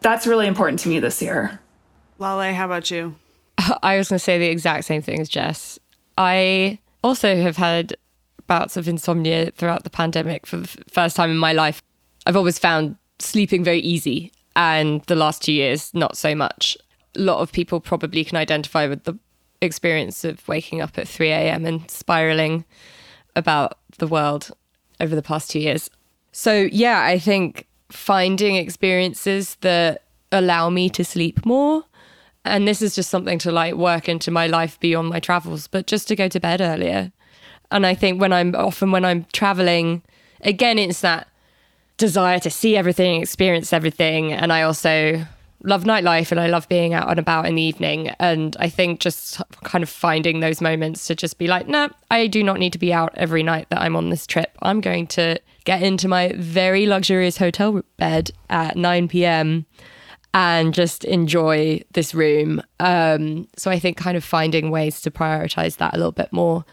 That's 0.00 0.26
really 0.26 0.46
important 0.46 0.80
to 0.80 0.88
me 0.88 1.00
this 1.00 1.22
year. 1.22 1.58
Lale, 2.18 2.52
how 2.54 2.66
about 2.66 2.90
you? 2.90 3.16
I 3.82 3.96
was 3.96 4.10
going 4.10 4.18
to 4.18 4.24
say 4.24 4.38
the 4.38 4.48
exact 4.48 4.84
same 4.84 5.02
thing 5.02 5.20
as 5.20 5.28
Jess. 5.28 5.78
I 6.18 6.78
also 7.02 7.36
have 7.36 7.56
had 7.56 7.96
bouts 8.46 8.76
of 8.76 8.88
insomnia 8.88 9.50
throughout 9.52 9.84
the 9.84 9.90
pandemic 9.90 10.46
for 10.46 10.58
the 10.58 10.68
first 10.90 11.16
time 11.16 11.30
in 11.30 11.38
my 11.38 11.52
life. 11.52 11.82
I've 12.26 12.36
always 12.36 12.58
found 12.58 12.96
sleeping 13.20 13.64
very 13.64 13.80
easy, 13.80 14.32
and 14.56 15.02
the 15.04 15.16
last 15.16 15.42
two 15.42 15.52
years, 15.52 15.92
not 15.94 16.16
so 16.16 16.34
much. 16.34 16.76
A 17.16 17.20
lot 17.20 17.38
of 17.38 17.52
people 17.52 17.80
probably 17.80 18.24
can 18.24 18.36
identify 18.36 18.86
with 18.86 19.04
the 19.04 19.18
experience 19.60 20.24
of 20.24 20.46
waking 20.48 20.80
up 20.80 20.98
at 20.98 21.08
3 21.08 21.28
a.m. 21.30 21.66
and 21.66 21.90
spiraling 21.90 22.64
about 23.36 23.78
the 23.98 24.06
world 24.06 24.50
over 25.00 25.14
the 25.14 25.22
past 25.22 25.50
two 25.50 25.60
years. 25.60 25.90
So, 26.32 26.68
yeah, 26.72 27.02
I 27.02 27.18
think 27.18 27.66
finding 27.90 28.56
experiences 28.56 29.56
that 29.62 30.02
allow 30.32 30.70
me 30.70 30.88
to 30.90 31.04
sleep 31.04 31.44
more 31.44 31.84
and 32.44 32.66
this 32.66 32.80
is 32.80 32.94
just 32.94 33.10
something 33.10 33.38
to 33.38 33.52
like 33.52 33.74
work 33.74 34.08
into 34.08 34.30
my 34.30 34.46
life 34.46 34.78
beyond 34.80 35.08
my 35.08 35.20
travels 35.20 35.66
but 35.66 35.86
just 35.86 36.08
to 36.08 36.16
go 36.16 36.28
to 36.28 36.38
bed 36.38 36.60
earlier 36.60 37.12
and 37.70 37.84
i 37.84 37.94
think 37.94 38.20
when 38.20 38.32
i'm 38.32 38.54
often 38.54 38.90
when 38.92 39.04
i'm 39.04 39.26
traveling 39.32 40.02
again 40.42 40.78
it's 40.78 41.00
that 41.00 41.28
desire 42.00 42.38
to 42.40 42.50
see 42.50 42.76
everything 42.76 43.20
experience 43.20 43.72
everything 43.72 44.32
and 44.32 44.52
i 44.52 44.62
also 44.62 45.22
love 45.62 45.84
nightlife 45.84 46.30
and 46.30 46.40
i 46.40 46.46
love 46.46 46.66
being 46.70 46.94
out 46.94 47.10
and 47.10 47.18
about 47.18 47.44
in 47.44 47.54
the 47.54 47.62
evening 47.62 48.08
and 48.18 48.56
i 48.58 48.68
think 48.68 49.00
just 49.00 49.40
kind 49.64 49.82
of 49.82 49.88
finding 49.90 50.40
those 50.40 50.62
moments 50.62 51.06
to 51.06 51.14
just 51.14 51.36
be 51.36 51.46
like 51.46 51.68
no 51.68 51.86
nah, 51.86 51.92
i 52.10 52.26
do 52.26 52.42
not 52.42 52.58
need 52.58 52.72
to 52.72 52.78
be 52.78 52.90
out 52.92 53.12
every 53.16 53.42
night 53.42 53.68
that 53.68 53.82
i'm 53.82 53.94
on 53.94 54.08
this 54.08 54.26
trip 54.26 54.56
i'm 54.62 54.80
going 54.80 55.06
to 55.06 55.38
get 55.64 55.82
into 55.82 56.08
my 56.08 56.32
very 56.36 56.86
luxurious 56.86 57.36
hotel 57.36 57.82
bed 57.98 58.30
at 58.48 58.76
9 58.76 59.06
p.m 59.06 59.66
and 60.32 60.72
just 60.72 61.04
enjoy 61.04 61.82
this 61.92 62.14
room. 62.14 62.62
Um, 62.78 63.48
so 63.56 63.68
I 63.68 63.80
think 63.80 63.96
kind 63.96 64.16
of 64.16 64.22
finding 64.22 64.70
ways 64.70 65.00
to 65.00 65.10
prioritize 65.10 65.78
that 65.78 65.92
a 65.92 65.96
little 65.96 66.12
bit 66.12 66.32
more. 66.32 66.64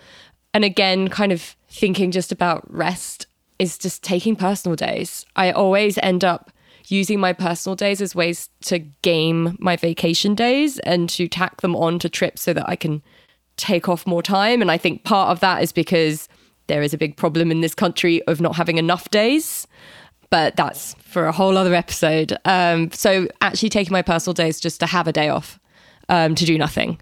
And 0.54 0.64
again, 0.64 1.08
kind 1.08 1.32
of 1.32 1.56
thinking 1.70 2.12
just 2.12 2.32
about 2.32 2.72
rest 2.72 3.27
is 3.60 3.78
just 3.78 4.04
taking 4.04 4.36
personal 4.36 4.76
days. 4.76 5.26
I 5.36 5.52
always 5.52 5.98
end 6.00 6.24
up 6.24 6.52
using 6.88 7.20
my 7.20 7.34
personal 7.34 7.76
days 7.76 8.02
as 8.02 8.16
ways 8.16 8.50
to 8.62 8.80
game 8.80 9.58
my 9.60 9.76
vacation 9.76 10.36
days 10.36 10.80
and 10.80 11.10
to 11.10 11.28
tack 11.28 11.62
them 11.62 11.76
on 11.76 12.00
to 12.00 12.10
trips 12.10 12.42
so 12.42 12.54
that 12.54 12.68
I 12.70 12.76
can 12.76 13.02
take 13.58 13.90
off 13.90 14.08
more 14.08 14.24
time. 14.24 14.62
And 14.62 14.72
I 14.72 14.78
think 14.78 15.04
part 15.04 15.30
of 15.30 15.40
that 15.42 15.62
is 15.62 15.72
because 15.72 16.30
there 16.68 16.82
is 16.82 16.94
a 16.94 16.98
big 16.98 17.18
problem 17.18 17.52
in 17.52 17.62
this 17.62 17.76
country 17.76 18.22
of 18.24 18.40
not 18.40 18.56
having 18.56 18.78
enough 18.78 19.10
days 19.10 19.68
but 20.30 20.56
that's 20.56 20.94
for 20.96 21.26
a 21.26 21.32
whole 21.32 21.58
other 21.58 21.74
episode. 21.74 22.38
Um, 22.46 22.92
so 22.92 23.28
actually 23.42 23.70
taking 23.70 23.94
my 23.94 24.02
personal 24.02 24.34
days 24.34 24.60
just 24.60 24.80
to 24.82 24.86
have 24.86 25.08
a 25.08 25.14
day 25.14 25.30
off, 25.30 25.60
um, 26.10 26.36
to 26.36 26.46
do 26.46 26.58
nothing. 26.58 27.00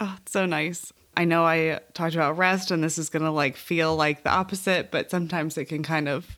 Oh, 0.00 0.16
so 0.26 0.46
nice. 0.46 0.92
I 1.16 1.24
know 1.24 1.44
I 1.44 1.80
talked 1.94 2.14
about 2.14 2.38
rest 2.38 2.70
and 2.70 2.82
this 2.82 2.98
is 2.98 3.10
going 3.10 3.24
to 3.24 3.30
like 3.30 3.56
feel 3.56 3.94
like 3.96 4.22
the 4.22 4.30
opposite, 4.30 4.90
but 4.90 5.10
sometimes 5.10 5.58
it 5.58 5.66
can 5.66 5.82
kind 5.82 6.08
of 6.08 6.36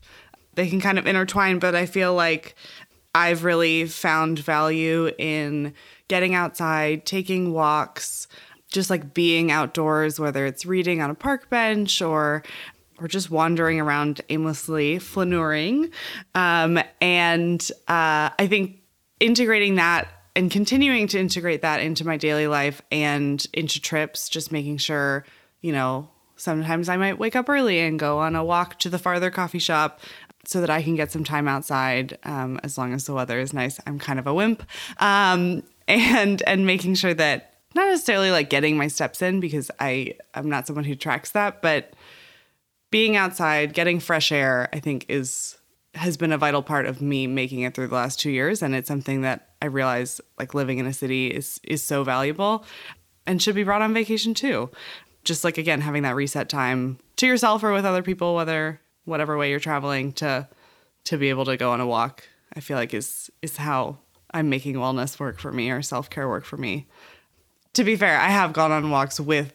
they 0.55 0.69
can 0.69 0.79
kind 0.79 0.97
of 0.97 1.05
intertwine, 1.05 1.59
but 1.59 1.75
I 1.75 1.85
feel 1.85 2.13
like 2.13 2.55
I've 3.13 3.43
really 3.43 3.85
found 3.85 4.39
value 4.39 5.11
in 5.17 5.73
getting 6.07 6.33
outside, 6.33 7.05
taking 7.05 7.53
walks, 7.53 8.27
just 8.71 8.89
like 8.89 9.13
being 9.13 9.51
outdoors, 9.51 10.19
whether 10.19 10.45
it's 10.45 10.65
reading 10.65 11.01
on 11.01 11.09
a 11.09 11.15
park 11.15 11.49
bench 11.49 12.01
or 12.01 12.43
or 12.97 13.07
just 13.09 13.29
wandering 13.29 13.79
around 13.79 14.21
aimlessly, 14.29 14.99
flaneuring. 14.99 15.91
Um, 16.33 16.79
and 17.01 17.61
uh, 17.89 18.31
I 18.39 18.47
think 18.49 18.79
integrating 19.19 19.75
that 19.75 20.07
and 20.35 20.51
continuing 20.51 21.07
to 21.07 21.19
integrate 21.19 21.61
that 21.61 21.79
into 21.79 22.05
my 22.05 22.17
daily 22.17 22.47
life 22.47 22.81
and 22.91 23.45
into 23.53 23.79
trips, 23.79 24.29
just 24.29 24.51
making 24.51 24.77
sure, 24.77 25.25
you 25.61 25.71
know, 25.71 26.09
sometimes 26.35 26.89
I 26.89 26.97
might 26.97 27.17
wake 27.17 27.35
up 27.35 27.49
early 27.49 27.79
and 27.79 27.97
go 27.97 28.19
on 28.19 28.35
a 28.35 28.43
walk 28.43 28.79
to 28.79 28.89
the 28.89 28.99
farther 28.99 29.31
coffee 29.31 29.59
shop 29.59 30.01
so 30.43 30.61
that 30.61 30.69
I 30.69 30.83
can 30.83 30.95
get 30.95 31.11
some 31.11 31.23
time 31.23 31.47
outside 31.47 32.17
um, 32.23 32.59
as 32.63 32.77
long 32.77 32.93
as 32.93 33.05
the 33.05 33.13
weather 33.13 33.39
is 33.39 33.53
nice. 33.53 33.79
I'm 33.87 33.97
kind 33.97 34.19
of 34.19 34.27
a 34.27 34.33
wimp. 34.33 34.63
Um, 34.99 35.63
and 35.87 36.41
and 36.47 36.65
making 36.65 36.95
sure 36.95 37.13
that 37.13 37.53
not 37.75 37.87
necessarily 37.87 38.31
like 38.31 38.49
getting 38.49 38.77
my 38.77 38.87
steps 38.87 39.21
in 39.21 39.39
because 39.39 39.69
I 39.79 40.15
I'm 40.33 40.49
not 40.49 40.67
someone 40.67 40.85
who 40.85 40.95
tracks 40.95 41.31
that, 41.31 41.61
but 41.61 41.93
being 42.89 43.15
outside, 43.15 43.73
getting 43.73 43.99
fresh 43.99 44.31
air, 44.31 44.69
I 44.73 44.79
think 44.79 45.05
is 45.09 45.57
has 45.95 46.17
been 46.17 46.31
a 46.31 46.37
vital 46.37 46.61
part 46.61 46.85
of 46.85 47.01
me 47.01 47.25
making 47.25 47.61
it 47.61 47.73
through 47.73 47.87
the 47.87 47.95
last 47.95 48.19
2 48.19 48.29
years 48.29 48.61
and 48.61 48.75
it's 48.75 48.87
something 48.87 49.21
that 49.21 49.49
I 49.61 49.67
realize 49.67 50.21
like 50.37 50.53
living 50.53 50.77
in 50.77 50.85
a 50.85 50.93
city 50.93 51.27
is 51.27 51.59
is 51.63 51.83
so 51.83 52.03
valuable 52.03 52.65
and 53.25 53.41
should 53.41 53.55
be 53.55 53.63
brought 53.63 53.81
on 53.81 53.93
vacation 53.93 54.33
too. 54.33 54.69
Just 55.23 55.43
like 55.43 55.57
again 55.57 55.81
having 55.81 56.03
that 56.03 56.15
reset 56.15 56.49
time 56.49 56.99
to 57.15 57.27
yourself 57.27 57.63
or 57.63 57.73
with 57.73 57.85
other 57.85 58.03
people 58.03 58.35
whether 58.35 58.81
whatever 59.05 59.37
way 59.37 59.49
you're 59.49 59.59
traveling 59.59 60.13
to 60.13 60.47
to 61.05 61.17
be 61.17 61.29
able 61.29 61.45
to 61.45 61.57
go 61.57 61.71
on 61.71 61.81
a 61.81 61.87
walk. 61.87 62.27
I 62.53 62.59
feel 62.59 62.77
like 62.77 62.93
is 62.93 63.31
is 63.41 63.57
how 63.57 63.99
I'm 64.31 64.49
making 64.49 64.75
wellness 64.75 65.19
work 65.19 65.39
for 65.39 65.51
me 65.51 65.71
or 65.71 65.81
self-care 65.81 66.27
work 66.27 66.45
for 66.45 66.57
me. 66.57 66.87
To 67.73 67.83
be 67.83 67.95
fair, 67.95 68.17
I 68.19 68.27
have 68.27 68.53
gone 68.53 68.71
on 68.71 68.89
walks 68.89 69.19
with 69.19 69.53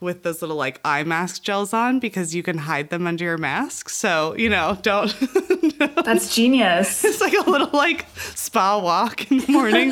with 0.00 0.22
those 0.22 0.40
little 0.40 0.56
like 0.56 0.80
eye 0.84 1.04
mask 1.04 1.42
gels 1.42 1.72
on 1.72 2.00
because 2.00 2.34
you 2.34 2.42
can 2.42 2.58
hide 2.58 2.90
them 2.90 3.06
under 3.06 3.24
your 3.24 3.38
mask. 3.38 3.90
So, 3.90 4.34
you 4.36 4.48
know, 4.48 4.78
don't. 4.82 5.14
That's 6.04 6.34
genius. 6.34 7.04
It's 7.10 7.20
like 7.20 7.34
a 7.34 7.50
little 7.50 7.70
like 7.72 8.06
spa 8.16 8.78
walk 8.78 9.30
in 9.30 9.38
the 9.38 9.52
morning. 9.52 9.90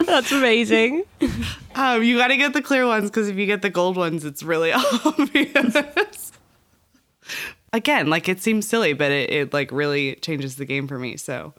That's 0.06 0.30
amazing. 0.30 1.04
Um, 1.74 2.02
you 2.02 2.16
got 2.16 2.28
to 2.28 2.36
get 2.36 2.52
the 2.52 2.62
clear 2.62 2.86
ones 2.86 3.10
because 3.10 3.28
if 3.28 3.36
you 3.36 3.46
get 3.46 3.62
the 3.62 3.70
gold 3.70 3.96
ones, 3.96 4.24
it's 4.24 4.42
really 4.42 4.72
obvious. 4.72 6.32
Again, 7.72 8.10
like 8.10 8.28
it 8.28 8.40
seems 8.40 8.68
silly, 8.68 8.92
but 8.92 9.10
it, 9.10 9.30
it 9.30 9.52
like 9.52 9.72
really 9.72 10.16
changes 10.16 10.56
the 10.56 10.64
game 10.64 10.86
for 10.86 10.98
me. 10.98 11.16
So 11.16 11.54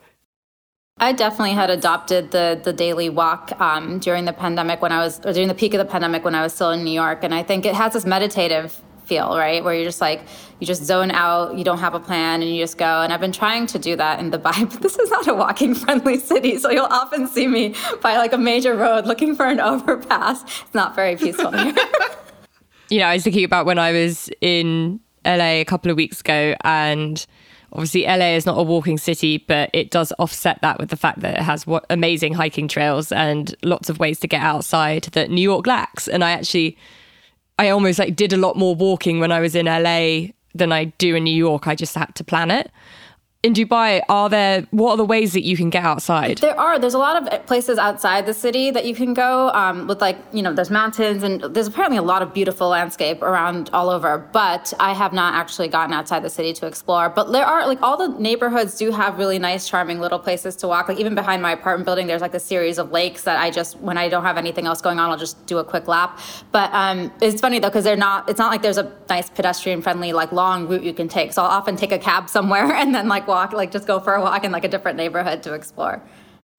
I 0.98 1.14
definitely 1.14 1.54
had 1.54 1.70
adopted 1.70 2.32
the 2.32 2.60
the 2.64 2.74
daily 2.74 3.10
walk 3.10 3.60
um, 3.60 4.00
during 4.00 4.26
the 4.26 4.34
pandemic 4.34 4.82
when 4.82 4.92
I 4.92 5.00
was 5.00 5.20
or 5.26 5.34
during 5.34 5.48
the 5.48 5.56
peak 5.56 5.74
of 5.74 5.80
the 5.80 5.86
pandemic 5.86 6.24
when 6.24 6.36
I 6.36 6.44
was 6.44 6.54
still 6.54 6.72
in 6.72 6.84
New 6.84 6.92
York, 6.92 7.24
and 7.24 7.34
I 7.34 7.44
think 7.44 7.66
it 7.66 7.74
has 7.74 7.94
this 7.94 8.06
meditative 8.06 8.80
feel, 9.06 9.36
right, 9.38 9.62
where 9.62 9.74
you're 9.74 9.84
just 9.84 10.00
like 10.00 10.22
you 10.60 10.68
just 10.68 10.84
zone 10.84 11.12
out, 11.12 11.58
you 11.58 11.64
don't 11.64 11.80
have 11.80 11.96
a 11.96 12.00
plan, 12.00 12.42
and 12.42 12.50
you 12.50 12.62
just 12.62 12.78
go. 12.78 13.02
And 13.02 13.12
I've 13.12 13.20
been 13.20 13.32
trying 13.32 13.68
to 13.68 13.80
do 13.80 13.96
that 13.96 14.20
in 14.20 14.32
Dubai, 14.32 14.70
but 14.72 14.82
this 14.82 14.98
is 14.98 15.10
not 15.10 15.28
a 15.28 15.34
walking 15.34 15.74
friendly 15.76 16.18
city, 16.18 16.58
so 16.60 16.70
you'll 16.70 16.86
often 16.86 17.28
see 17.28 17.48
me 17.48 17.76
by 18.02 18.18
like 18.18 18.34
a 18.34 18.38
major 18.38 18.76
road 18.76 19.06
looking 19.06 19.36
for 19.36 19.48
an 19.48 19.60
overpass. 19.72 20.44
It's 20.44 20.74
not 20.74 20.96
very 20.96 21.16
peaceful 21.16 21.52
here. 21.52 21.74
you 22.90 23.00
know, 23.00 23.06
I 23.06 23.16
was 23.16 23.24
thinking 23.24 23.44
about 23.44 23.66
when 23.66 23.80
I 23.80 23.92
was 23.92 24.30
in 24.40 25.00
LA 25.26 25.62
a 25.62 25.66
couple 25.66 25.92
of 25.92 25.98
weeks 25.98 26.22
ago 26.22 26.56
and 26.62 27.26
obviously 27.72 28.06
LA 28.06 28.36
is 28.36 28.46
not 28.46 28.58
a 28.58 28.64
walking 28.64 28.98
city, 28.98 29.38
but 29.38 29.70
it 29.74 29.92
does 29.92 30.12
offset 30.20 30.60
that 30.62 30.80
with 30.80 30.90
the 30.90 30.98
fact 30.98 31.20
that 31.22 31.40
it 31.40 31.42
has 31.42 31.66
what 31.66 31.86
amazing 31.90 32.34
hiking 32.34 32.68
trails 32.68 33.12
and 33.12 33.56
lots 33.64 33.90
of 33.90 34.00
ways 34.00 34.20
to 34.20 34.28
get 34.28 34.42
outside 34.42 35.04
that 35.14 35.30
New 35.30 35.42
York 35.42 35.68
lacks. 35.68 36.08
And 36.08 36.24
I 36.24 36.32
actually, 36.32 36.78
I 37.58 37.70
almost 37.70 38.00
like 38.00 38.16
did 38.16 38.34
a 38.34 38.38
lot 38.38 38.58
more 38.58 38.76
walking 38.76 39.20
when 39.20 39.32
I 39.32 39.40
was 39.40 39.56
in 39.56 39.66
LA 39.66 40.34
than 40.54 40.72
I 40.72 40.86
do 40.98 41.16
in 41.16 41.24
New 41.24 41.36
York. 41.36 41.68
I 41.68 41.76
just 41.76 41.96
had 41.96 42.14
to 42.16 42.24
plan 42.24 42.52
it 42.52 42.72
in 43.44 43.54
Dubai, 43.56 44.02
are 44.08 44.30
there 44.30 44.68
what 44.70 44.92
are 44.92 44.98
the 44.98 45.06
ways 45.06 45.34
that 45.34 45.44
you 45.44 45.58
can 45.58 45.72
get 45.72 45.84
outside? 45.84 46.38
There 46.38 46.60
are. 46.60 46.78
There's 46.78 46.94
a 46.94 47.00
lot 47.00 47.16
of 47.18 47.46
places 47.48 47.80
outside 47.80 48.28
the 48.28 48.36
city 48.36 48.70
that 48.70 48.86
you 48.86 48.94
can 48.94 49.16
go. 49.16 49.50
Um, 49.50 49.88
with 49.88 50.00
like 50.00 50.18
you 50.32 50.44
know, 50.44 50.54
there's 50.54 50.70
mountains 50.70 51.24
and 51.24 51.42
there's 51.42 51.66
apparently 51.66 51.98
a 51.98 52.04
lot 52.04 52.22
of 52.22 52.36
beautiful 52.36 52.70
landscape 52.70 53.24
around 53.24 53.72
all 53.74 53.90
over. 53.90 54.20
But 54.32 54.74
I 54.80 54.94
have 54.94 55.12
not 55.12 55.34
actually 55.34 55.70
gotten 55.70 55.92
outside 55.92 56.24
the 56.24 56.30
city 56.30 56.54
to 56.54 56.68
explore. 56.68 57.10
But 57.10 57.32
there 57.32 57.46
are 57.46 57.66
like 57.66 57.82
all 57.82 57.98
the 57.98 58.10
neighborhoods 58.20 58.78
do 58.78 58.92
have 58.92 59.18
really 59.18 59.40
nice, 59.40 59.68
charming 59.68 60.00
little 60.00 60.20
places 60.20 60.56
to 60.58 60.68
walk. 60.68 60.88
Like 60.88 61.00
even 61.00 61.16
behind 61.16 61.42
my 61.42 61.54
apartment 61.54 61.86
building, 61.86 62.06
there's 62.06 62.22
like 62.22 62.36
a 62.36 62.40
series 62.40 62.78
of 62.78 62.92
lakes 62.92 63.24
that 63.24 63.40
I 63.40 63.50
just 63.50 63.80
when 63.80 63.98
I 63.98 64.08
don't 64.08 64.24
have 64.24 64.38
anything 64.38 64.68
else 64.68 64.82
going 64.82 65.00
on, 65.00 65.10
I'll 65.10 65.18
just 65.18 65.44
do 65.48 65.58
a 65.58 65.64
quick 65.64 65.88
lap. 65.88 66.20
But 66.52 66.72
um, 66.74 67.12
it's 67.22 67.42
funny 67.42 67.58
though 67.58 67.70
because 67.70 67.86
they're 67.86 67.96
not. 67.96 68.30
It's 68.30 68.38
not 68.38 68.52
like 68.52 68.62
there's 68.62 68.78
a 68.78 68.92
nice 69.10 69.32
pedestrian 69.32 69.82
friendly 69.82 70.14
like 70.14 70.32
long 70.32 70.68
route 70.68 70.84
you 70.84 70.94
can 70.94 71.08
take. 71.08 71.34
So 71.34 71.42
I'll 71.42 71.50
often 71.50 71.76
take 71.76 71.92
a 71.92 71.98
cab 71.98 72.30
somewhere 72.30 72.72
and 72.82 72.94
then 72.94 73.08
like 73.08 73.31
walk, 73.32 73.54
like 73.54 73.72
just 73.72 73.88
go 73.88 74.00
for 74.00 74.14
a 74.14 74.22
walk 74.22 74.44
in 74.44 74.52
like 74.52 74.64
a 74.64 74.68
different 74.68 74.98
neighborhood 74.98 75.42
to 75.44 75.54
explore. 75.54 76.02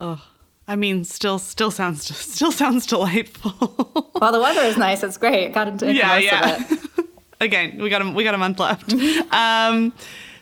Oh, 0.01 0.23
I 0.67 0.77
mean, 0.77 1.05
still, 1.05 1.39
still 1.39 1.71
sounds, 1.71 2.05
still 2.17 2.51
sounds 2.51 2.87
delightful. 2.87 4.11
well, 4.21 4.33
the 4.33 4.41
weather 4.41 4.63
is 4.63 4.77
nice. 4.77 5.03
It's 5.03 5.17
great. 5.17 5.53
Got 5.53 5.79
to 5.79 5.93
yeah, 5.93 6.19
yeah. 6.19 6.65
Again, 7.41 7.79
we 7.79 7.91
got 7.91 8.03
a 8.03 8.11
we 8.11 8.25
got 8.25 8.35
a 8.35 8.39
month 8.39 8.59
left. 8.61 8.93
um, 9.33 9.93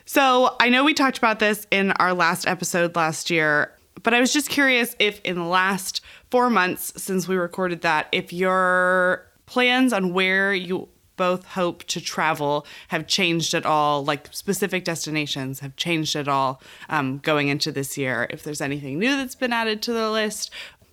so 0.05 0.55
I 0.61 0.69
know 0.69 0.85
we 0.85 0.93
talked 0.93 1.19
about 1.19 1.39
this 1.39 1.67
in 1.71 1.93
our 1.93 2.13
last 2.13 2.47
episode 2.47 2.95
last 2.95 3.31
year, 3.31 3.73
but 4.03 4.13
I 4.13 4.21
was 4.21 4.33
just 4.33 4.51
curious 4.51 4.95
if 4.99 5.21
in 5.23 5.37
the 5.37 5.45
last 5.45 6.03
four 6.31 6.51
months 6.51 6.93
since 7.03 7.27
we 7.27 7.37
recorded 7.37 7.81
that, 7.83 8.09
if 8.13 8.33
your 8.33 9.27
plans 9.47 9.93
on 9.93 10.13
where 10.13 10.53
you 10.53 10.89
both 11.21 11.45
hope 11.49 11.85
to 11.85 12.01
travel 12.01 12.65
have 12.89 13.07
changed 13.07 13.53
at 13.53 13.67
all, 13.67 14.03
like 14.03 14.27
specific 14.31 14.85
destinations 14.85 15.61
have 15.61 15.77
changed 15.77 16.17
at 16.17 16.27
all 16.27 16.63
um, 16.89 17.19
going 17.19 17.49
into 17.49 17.71
this 17.71 17.99
year. 17.99 18.27
If 18.31 18.43
there's 18.43 18.63
anything 18.63 18.99
new 18.99 19.15
that's 19.15 19.35
been 19.35 19.53
added 19.53 19.83
to 19.83 19.93
the 19.93 20.11
list, 20.11 20.51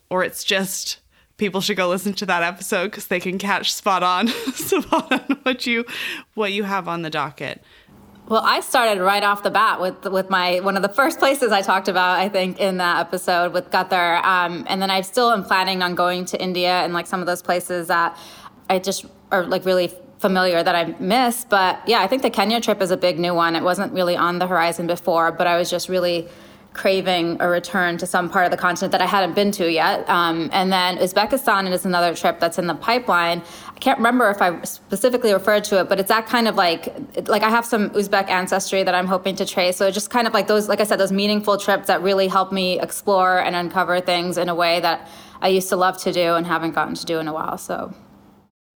or 0.09 0.25
it's 0.25 0.43
just 0.43 0.99
people 1.37 1.61
should 1.61 1.77
go 1.77 1.87
listen 1.87 2.11
to 2.15 2.25
that 2.25 2.43
episode 2.43 2.87
because 2.87 3.07
they 3.07 3.21
can 3.21 3.37
catch 3.37 3.73
spot 3.73 4.03
on, 4.03 4.27
spot 4.53 5.13
on 5.13 5.37
what 5.43 5.65
you 5.65 5.85
what 6.33 6.51
you 6.51 6.63
have 6.63 6.89
on 6.89 7.03
the 7.03 7.09
docket. 7.09 7.63
Well, 8.27 8.41
I 8.43 8.59
started 8.59 9.01
right 9.01 9.23
off 9.23 9.43
the 9.43 9.49
bat 9.49 9.79
with 9.79 10.03
with 10.11 10.29
my 10.29 10.59
one 10.59 10.75
of 10.75 10.81
the 10.81 10.89
first 10.89 11.19
places 11.19 11.53
I 11.53 11.61
talked 11.61 11.87
about, 11.87 12.19
I 12.19 12.27
think, 12.27 12.59
in 12.59 12.79
that 12.79 12.99
episode 12.99 13.53
with 13.53 13.71
Qatar, 13.71 14.21
um, 14.25 14.65
and 14.67 14.81
then 14.81 14.91
I 14.91 14.99
still 14.99 15.31
am 15.31 15.45
planning 15.45 15.81
on 15.81 15.95
going 15.95 16.25
to 16.25 16.41
India 16.41 16.83
and 16.83 16.93
like 16.93 17.07
some 17.07 17.21
of 17.21 17.27
those 17.27 17.41
places 17.41 17.87
that 17.87 18.17
I 18.69 18.79
just 18.79 19.05
are 19.31 19.45
like 19.45 19.63
really 19.63 19.93
familiar 20.19 20.63
that 20.63 20.75
I 20.75 20.95
miss. 20.99 21.45
But 21.45 21.87
yeah, 21.87 22.01
I 22.01 22.07
think 22.07 22.21
the 22.21 22.29
Kenya 22.29 22.59
trip 22.61 22.81
is 22.81 22.91
a 22.91 22.97
big 22.97 23.19
new 23.19 23.33
one. 23.33 23.55
It 23.55 23.63
wasn't 23.63 23.93
really 23.93 24.15
on 24.15 24.39
the 24.39 24.47
horizon 24.47 24.87
before, 24.87 25.31
but 25.31 25.47
I 25.47 25.57
was 25.57 25.69
just 25.69 25.89
really 25.89 26.27
craving 26.73 27.37
a 27.39 27.49
return 27.49 27.97
to 27.97 28.05
some 28.05 28.29
part 28.29 28.45
of 28.45 28.51
the 28.51 28.57
continent 28.57 28.91
that 28.91 29.01
I 29.01 29.07
hadn't 29.07 29.33
been 29.33 29.51
to 29.53 29.69
yet. 29.69 30.07
Um, 30.07 30.49
and 30.53 30.71
then 30.71 30.97
Uzbekistan 30.97 31.71
is 31.71 31.85
another 31.85 32.13
trip 32.13 32.39
that's 32.39 32.59
in 32.59 32.67
the 32.67 32.75
pipeline. 32.75 33.41
I 33.75 33.79
can't 33.79 33.97
remember 33.97 34.29
if 34.29 34.41
I 34.41 34.61
specifically 34.63 35.33
referred 35.33 35.63
to 35.65 35.79
it, 35.81 35.89
but 35.89 35.99
it's 35.99 36.09
that 36.09 36.27
kind 36.27 36.47
of 36.47 36.55
like, 36.55 36.93
like 37.27 37.41
I 37.41 37.49
have 37.49 37.65
some 37.65 37.89
Uzbek 37.91 38.29
ancestry 38.29 38.83
that 38.83 38.93
I'm 38.93 39.07
hoping 39.07 39.35
to 39.37 39.45
trace. 39.45 39.75
So 39.75 39.87
it's 39.87 39.95
just 39.95 40.11
kind 40.11 40.27
of 40.27 40.33
like 40.33 40.47
those, 40.47 40.69
like 40.69 40.79
I 40.79 40.83
said, 40.83 40.99
those 40.99 41.11
meaningful 41.11 41.57
trips 41.57 41.87
that 41.87 42.01
really 42.03 42.27
help 42.27 42.51
me 42.51 42.79
explore 42.79 43.39
and 43.39 43.55
uncover 43.55 43.99
things 43.99 44.37
in 44.37 44.47
a 44.47 44.55
way 44.55 44.79
that 44.79 45.09
I 45.41 45.47
used 45.47 45.69
to 45.69 45.75
love 45.75 45.97
to 46.03 46.11
do 46.11 46.35
and 46.35 46.45
haven't 46.45 46.75
gotten 46.75 46.93
to 46.93 47.05
do 47.05 47.17
in 47.17 47.27
a 47.27 47.33
while. 47.33 47.57
So 47.57 47.93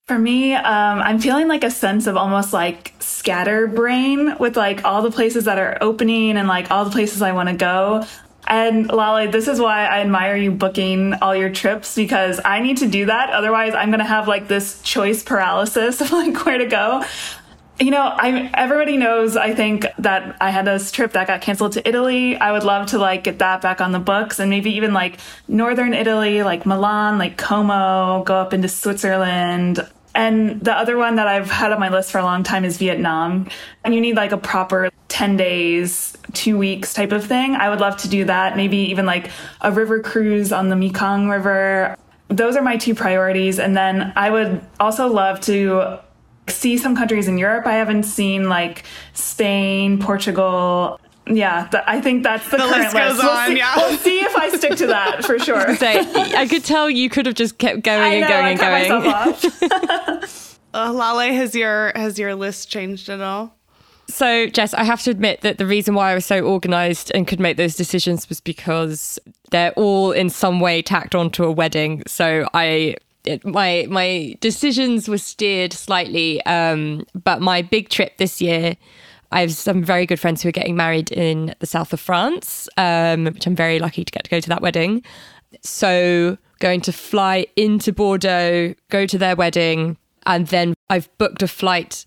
for 0.08 0.18
me, 0.18 0.54
um, 0.54 1.00
I'm 1.00 1.20
feeling 1.20 1.50
like 1.50 1.66
a 1.66 1.72
sense 1.72 2.08
of 2.08 2.16
almost 2.16 2.54
like 2.54 2.94
scatterbrain 3.00 4.38
with 4.40 4.56
like 4.56 4.86
all 4.86 5.02
the 5.02 5.12
places 5.12 5.46
that 5.46 5.60
are 5.60 5.78
opening 5.82 6.38
and 6.38 6.48
like 6.48 6.72
all 6.72 6.86
the 6.86 6.92
places 6.92 7.22
I 7.22 7.34
want 7.34 7.50
to 7.50 7.56
go. 7.56 8.06
And 8.48 8.90
Lale, 8.90 9.30
this 9.30 9.50
is 9.50 9.60
why 9.60 9.86
I 9.86 10.00
admire 10.00 10.38
you 10.38 10.52
booking 10.52 11.16
all 11.16 11.36
your 11.36 11.50
trips 11.50 11.94
because 11.98 12.40
I 12.46 12.62
need 12.62 12.78
to 12.78 12.88
do 12.88 13.08
that. 13.08 13.32
Otherwise, 13.32 13.74
I'm 13.76 13.90
going 13.90 14.00
to 14.00 14.06
have 14.06 14.30
like 14.30 14.48
this 14.48 14.82
choice 14.82 15.24
paralysis 15.24 16.00
of 16.02 16.14
like 16.14 16.46
where 16.46 16.58
to 16.58 16.68
go. 16.68 17.04
You 17.78 17.92
know, 17.92 18.02
I 18.02 18.50
everybody 18.54 18.98
knows 18.98 19.36
I 19.36 19.54
think 19.54 19.86
that 20.00 20.38
I 20.42 20.50
had 20.50 20.66
this 20.66 20.90
trip 20.92 21.12
that 21.12 21.28
got 21.28 21.42
canceled 21.42 21.74
to 21.74 21.88
Italy. 21.88 22.38
I 22.38 22.54
would 22.54 22.64
love 22.64 22.88
to 22.88 22.98
like 22.98 23.26
get 23.26 23.40
that 23.40 23.62
back 23.62 23.82
on 23.82 23.92
the 23.92 24.00
books 24.00 24.40
and 24.40 24.50
maybe 24.50 24.72
even 24.78 24.94
like 24.94 25.20
northern 25.50 25.94
Italy, 25.94 26.42
like 26.42 26.66
Milan, 26.66 27.20
like 27.20 27.38
Como, 27.38 28.24
go 28.24 28.36
up 28.36 28.54
into 28.54 28.70
Switzerland. 28.70 29.86
And 30.18 30.60
the 30.62 30.76
other 30.76 30.98
one 30.98 31.18
that 31.18 31.28
I've 31.28 31.52
had 31.52 31.72
on 31.72 31.80
my 31.80 31.90
list 31.90 32.12
for 32.12 32.18
a 32.18 32.24
long 32.24 32.42
time 32.42 32.66
is 32.66 32.78
Vietnam. 32.80 33.48
And 33.84 33.94
you 33.94 34.02
need 34.02 34.16
like 34.16 34.32
a 34.32 34.38
proper 34.38 34.90
10 35.10 35.38
days, 35.38 36.18
two 36.34 36.58
weeks 36.58 36.96
type 36.96 37.12
of 37.12 37.24
thing. 37.24 37.54
I 37.54 37.70
would 37.70 37.80
love 37.80 37.98
to 37.98 38.10
do 38.10 38.26
that. 38.26 38.58
Maybe 38.58 38.78
even 38.78 39.06
like 39.06 39.30
a 39.62 39.72
river 39.72 40.02
cruise 40.02 40.52
on 40.52 40.70
the 40.70 40.76
Mekong 40.76 41.30
River. 41.30 41.96
Those 42.30 42.56
are 42.56 42.64
my 42.64 42.78
two 42.78 42.96
priorities. 42.96 43.60
And 43.60 43.78
then 43.78 44.12
I 44.16 44.32
would 44.32 44.60
also 44.80 45.08
love 45.08 45.40
to 45.42 46.00
see 46.48 46.80
some 46.80 46.96
countries 46.96 47.28
in 47.28 47.38
Europe 47.38 47.68
I 47.68 47.74
haven't 47.74 48.04
seen, 48.04 48.50
like 48.50 48.86
Spain, 49.14 50.00
Portugal, 50.00 51.00
yeah, 51.36 51.68
th- 51.72 51.84
I 51.88 52.02
think 52.02 52.24
that's 52.24 52.46
the, 52.50 52.58
the 52.58 52.64
current 52.64 52.94
list. 52.94 52.96
list. 52.96 53.24
We'll, 53.24 53.32
on, 53.32 53.48
see, 53.48 53.58
yeah. 53.58 53.76
we'll 53.76 53.98
see 53.98 54.20
if 54.20 54.36
I 54.36 54.50
stick 54.50 54.76
to 54.78 54.88
that 54.88 55.26
for 55.26 55.40
sure. 55.48 55.76
Say, 55.76 56.00
I 56.36 56.48
could 56.48 56.64
tell 56.64 56.90
you 56.90 57.10
could 57.10 57.26
have 57.26 57.36
just 57.36 57.58
kept 57.58 57.84
going 57.84 58.02
I 58.02 58.14
and 58.16 58.22
know, 58.22 58.28
going 58.28 58.60
I 58.60 59.26
and 59.26 60.20
going. 60.20 60.30
uh, 60.74 60.92
Lale, 60.92 61.34
has 61.34 61.56
your 61.56 61.92
has 61.96 62.18
your 62.18 62.36
list 62.36 62.70
changed 62.70 63.10
at 63.10 63.22
all? 63.22 63.56
So, 64.10 64.48
Jess, 64.48 64.74
I 64.74 64.84
have 64.84 65.02
to 65.04 65.12
admit 65.12 65.42
that 65.42 65.58
the 65.58 65.66
reason 65.66 65.94
why 65.94 66.12
I 66.12 66.16
was 66.16 66.26
so 66.26 66.42
organized 66.42 67.12
and 67.14 67.28
could 67.28 67.42
make 67.42 67.58
those 67.58 67.76
decisions 67.76 68.30
was 68.30 68.40
because 68.40 69.20
they're 69.52 69.74
all 69.74 70.14
in 70.14 70.30
some 70.30 70.62
way 70.62 70.82
tacked 70.82 71.14
onto 71.14 71.44
a 71.44 71.52
wedding. 71.52 72.04
So 72.08 72.48
I 72.54 72.96
it, 73.26 73.46
my 73.46 73.86
my 73.90 74.38
decisions 74.40 75.10
were 75.10 75.18
steered 75.18 75.74
slightly, 75.74 76.44
um, 76.46 77.06
but 77.14 77.42
my 77.42 77.62
big 77.62 77.90
trip 77.90 78.18
this 78.18 78.42
year 78.42 78.78
I 79.32 79.42
have 79.42 79.52
some 79.54 79.84
very 79.84 80.06
good 80.06 80.20
friends 80.20 80.42
who 80.42 80.50
are 80.50 80.54
getting 80.54 80.76
married 80.76 81.12
in 81.12 81.54
the 81.60 81.66
south 81.66 81.94
of 81.94 82.00
France, 82.00 82.70
um, 82.78 83.26
which 83.26 83.46
I'm 83.46 83.56
very 83.56 83.80
lucky 83.80 84.06
to 84.06 84.12
get 84.12 84.24
to 84.24 84.30
go 84.30 84.40
to 84.40 84.50
that 84.50 84.62
wedding. 84.62 85.04
So, 85.62 86.38
going 86.60 86.82
to 86.82 86.92
fly 86.92 87.48
into 87.56 87.92
Bordeaux, 87.94 88.74
go 88.90 89.06
to 89.06 89.18
their 89.18 89.36
wedding, 89.36 89.98
and 90.26 90.48
then 90.48 90.74
I've 90.90 91.10
booked 91.18 91.42
a 91.42 91.48
flight 91.48 92.06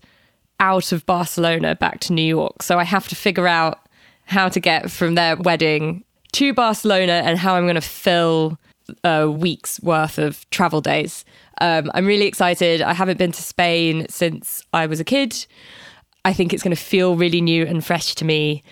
out 0.61 0.91
of 0.91 1.05
Barcelona 1.05 1.75
back 1.75 1.99
to 2.01 2.13
New 2.13 2.23
York. 2.23 2.61
So 2.61 2.79
I 2.79 2.83
have 2.83 3.07
to 3.09 3.15
figure 3.15 3.47
out 3.47 3.79
how 4.25 4.47
to 4.47 4.59
get 4.59 4.91
from 4.91 5.15
their 5.15 5.35
wedding 5.35 6.05
to 6.33 6.53
Barcelona 6.53 7.23
and 7.25 7.37
how 7.37 7.55
I'm 7.55 7.65
going 7.65 7.75
to 7.75 7.81
fill 7.81 8.57
a 9.03 9.29
week's 9.29 9.81
worth 9.81 10.17
of 10.17 10.47
travel 10.51 10.79
days. 10.79 11.25
Um, 11.59 11.91
I'm 11.93 12.05
really 12.05 12.27
excited. 12.27 12.81
I 12.81 12.93
haven't 12.93 13.17
been 13.17 13.31
to 13.31 13.41
Spain 13.41 14.05
since 14.09 14.63
I 14.71 14.85
was 14.85 14.99
a 14.99 15.03
kid. 15.03 15.45
I 16.25 16.33
think 16.33 16.53
it's 16.53 16.63
going 16.63 16.75
to 16.75 16.81
feel 16.81 17.15
really 17.15 17.41
new 17.41 17.65
and 17.65 17.83
fresh 17.85 18.15
to 18.15 18.25
me. 18.25 18.63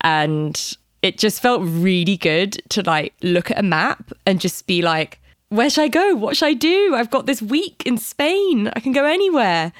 And 0.00 0.76
it 1.02 1.18
just 1.18 1.42
felt 1.42 1.62
really 1.64 2.16
good 2.16 2.62
to 2.70 2.82
like 2.82 3.14
look 3.22 3.50
at 3.50 3.58
a 3.58 3.62
map 3.62 4.12
and 4.26 4.40
just 4.40 4.66
be 4.66 4.82
like, 4.82 5.20
where 5.50 5.70
should 5.70 5.82
I 5.84 5.88
go? 5.88 6.14
What 6.14 6.36
should 6.36 6.46
I 6.46 6.54
do? 6.54 6.94
I've 6.94 7.10
got 7.10 7.26
this 7.26 7.42
week 7.42 7.82
in 7.86 7.98
Spain. 7.98 8.70
I 8.74 8.80
can 8.80 8.92
go 8.92 9.04
anywhere. 9.04 9.72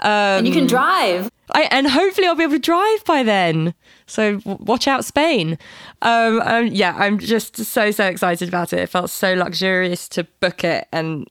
Um, 0.00 0.10
and 0.10 0.46
you 0.46 0.52
can 0.52 0.66
drive. 0.66 1.30
I, 1.50 1.62
and 1.70 1.88
hopefully 1.88 2.26
I'll 2.26 2.34
be 2.34 2.44
able 2.44 2.52
to 2.52 2.58
drive 2.58 3.04
by 3.04 3.22
then. 3.22 3.74
So 4.06 4.38
w- 4.38 4.64
watch 4.64 4.86
out, 4.86 5.04
Spain. 5.04 5.58
Um, 6.02 6.40
um, 6.44 6.66
yeah, 6.68 6.94
I'm 6.96 7.18
just 7.18 7.56
so 7.56 7.90
so 7.90 8.04
excited 8.04 8.48
about 8.48 8.72
it. 8.72 8.80
It 8.80 8.88
felt 8.88 9.10
so 9.10 9.34
luxurious 9.34 10.08
to 10.10 10.24
book 10.40 10.62
it, 10.62 10.86
and 10.92 11.28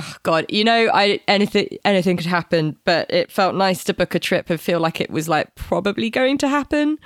oh 0.00 0.14
god, 0.22 0.46
you 0.48 0.64
know, 0.64 0.90
I 0.92 1.20
anything 1.28 1.68
anything 1.84 2.16
could 2.16 2.26
happen, 2.26 2.76
but 2.84 3.10
it 3.12 3.30
felt 3.30 3.54
nice 3.54 3.84
to 3.84 3.94
book 3.94 4.14
a 4.14 4.18
trip 4.18 4.50
and 4.50 4.60
feel 4.60 4.80
like 4.80 5.00
it 5.00 5.10
was 5.10 5.28
like 5.28 5.54
probably 5.54 6.10
going 6.10 6.38
to 6.38 6.48
happen. 6.48 6.98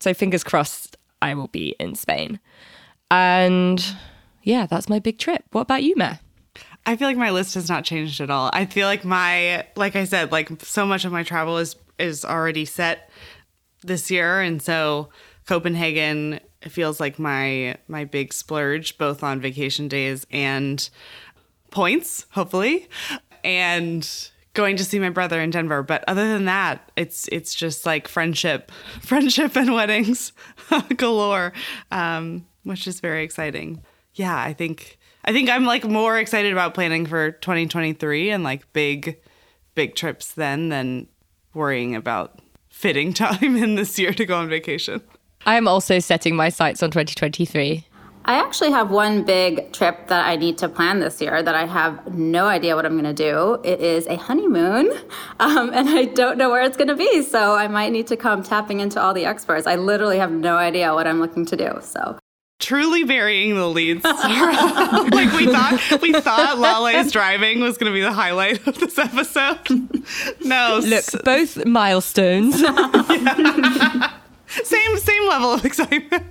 So 0.00 0.14
fingers 0.14 0.44
crossed, 0.44 0.96
I 1.22 1.34
will 1.34 1.48
be 1.48 1.74
in 1.80 1.94
Spain, 1.94 2.40
and 3.10 3.84
yeah, 4.42 4.66
that's 4.66 4.88
my 4.88 4.98
big 4.98 5.18
trip. 5.18 5.44
What 5.52 5.62
about 5.62 5.82
you, 5.82 5.94
Meh? 5.96 6.16
I 6.86 6.96
feel 6.96 7.08
like 7.08 7.16
my 7.16 7.30
list 7.30 7.54
has 7.54 7.68
not 7.68 7.84
changed 7.84 8.20
at 8.20 8.30
all. 8.30 8.50
I 8.52 8.64
feel 8.64 8.86
like 8.86 9.04
my, 9.04 9.66
like 9.76 9.94
I 9.94 10.04
said, 10.04 10.32
like 10.32 10.48
so 10.62 10.86
much 10.86 11.04
of 11.04 11.12
my 11.12 11.22
travel 11.22 11.58
is 11.58 11.76
is 11.98 12.24
already 12.24 12.64
set 12.64 13.10
this 13.82 14.10
year, 14.10 14.40
and 14.40 14.62
so 14.62 15.10
Copenhagen 15.46 16.40
feels 16.62 16.98
like 16.98 17.18
my 17.18 17.76
my 17.88 18.04
big 18.04 18.32
splurge, 18.32 18.98
both 18.98 19.22
on 19.22 19.40
vacation 19.40 19.88
days 19.88 20.26
and 20.30 20.88
points, 21.70 22.26
hopefully, 22.30 22.88
and 23.44 24.30
going 24.54 24.76
to 24.76 24.84
see 24.84 24.98
my 24.98 25.10
brother 25.10 25.40
in 25.40 25.50
Denver. 25.50 25.82
But 25.82 26.04
other 26.08 26.26
than 26.26 26.46
that, 26.46 26.90
it's 26.96 27.28
it's 27.28 27.54
just 27.54 27.86
like 27.86 28.08
friendship, 28.08 28.72
friendship 29.00 29.56
and 29.56 29.72
weddings 29.72 30.32
galore, 30.96 31.52
um, 31.90 32.46
which 32.64 32.86
is 32.86 33.00
very 33.00 33.22
exciting. 33.22 33.82
Yeah, 34.14 34.36
I 34.36 34.52
think 34.52 34.98
I 35.24 35.32
think 35.32 35.50
I'm 35.50 35.64
like 35.64 35.84
more 35.84 36.18
excited 36.18 36.52
about 36.52 36.74
planning 36.74 37.06
for 37.06 37.32
2023 37.32 38.30
and 38.30 38.42
like 38.42 38.72
big, 38.72 39.18
big 39.74 39.94
trips 39.94 40.32
then 40.32 40.70
than 40.70 41.06
worrying 41.54 41.94
about 41.94 42.40
fitting 42.68 43.12
time 43.14 43.56
in 43.56 43.74
this 43.74 43.98
year 43.98 44.12
to 44.14 44.24
go 44.24 44.38
on 44.38 44.48
vacation. 44.48 45.02
I 45.46 45.56
am 45.56 45.68
also 45.68 45.98
setting 45.98 46.34
my 46.34 46.48
sights 46.48 46.82
on 46.82 46.90
2023. 46.90 47.86
I 48.28 48.34
actually 48.34 48.72
have 48.72 48.90
one 48.90 49.22
big 49.22 49.72
trip 49.72 50.08
that 50.08 50.26
I 50.26 50.36
need 50.36 50.58
to 50.58 50.68
plan 50.68 51.00
this 51.00 51.18
year 51.18 51.42
that 51.42 51.54
I 51.54 51.64
have 51.64 52.14
no 52.14 52.44
idea 52.44 52.76
what 52.76 52.84
I'm 52.84 52.92
going 52.92 53.04
to 53.04 53.14
do. 53.14 53.58
It 53.64 53.80
is 53.80 54.06
a 54.06 54.16
honeymoon, 54.16 54.92
um, 55.40 55.70
and 55.72 55.88
I 55.88 56.04
don't 56.04 56.36
know 56.36 56.50
where 56.50 56.60
it's 56.60 56.76
going 56.76 56.88
to 56.88 56.94
be. 56.94 57.22
So 57.22 57.54
I 57.54 57.68
might 57.68 57.90
need 57.90 58.06
to 58.08 58.18
come 58.18 58.42
tapping 58.42 58.80
into 58.80 59.00
all 59.00 59.14
the 59.14 59.24
experts. 59.24 59.66
I 59.66 59.76
literally 59.76 60.18
have 60.18 60.30
no 60.30 60.58
idea 60.58 60.92
what 60.92 61.06
I'm 61.06 61.20
looking 61.20 61.46
to 61.46 61.56
do. 61.56 61.78
So 61.80 62.18
truly 62.58 63.02
burying 63.04 63.54
the 63.54 63.66
leads. 63.66 64.04
like 64.04 65.32
we 65.32 65.46
thought 65.46 65.98
we 66.02 66.12
thought 66.12 66.58
Lale's 66.58 67.10
driving 67.10 67.60
was 67.60 67.78
going 67.78 67.90
to 67.90 67.94
be 67.94 68.02
the 68.02 68.12
highlight 68.12 68.66
of 68.66 68.78
this 68.78 68.98
episode. 68.98 69.58
No, 70.44 70.82
look, 70.84 71.06
both 71.24 71.64
milestones. 71.64 72.60
Same 74.48 74.98
same 74.98 75.28
level 75.28 75.50
of 75.50 75.64
excitement. 75.64 76.24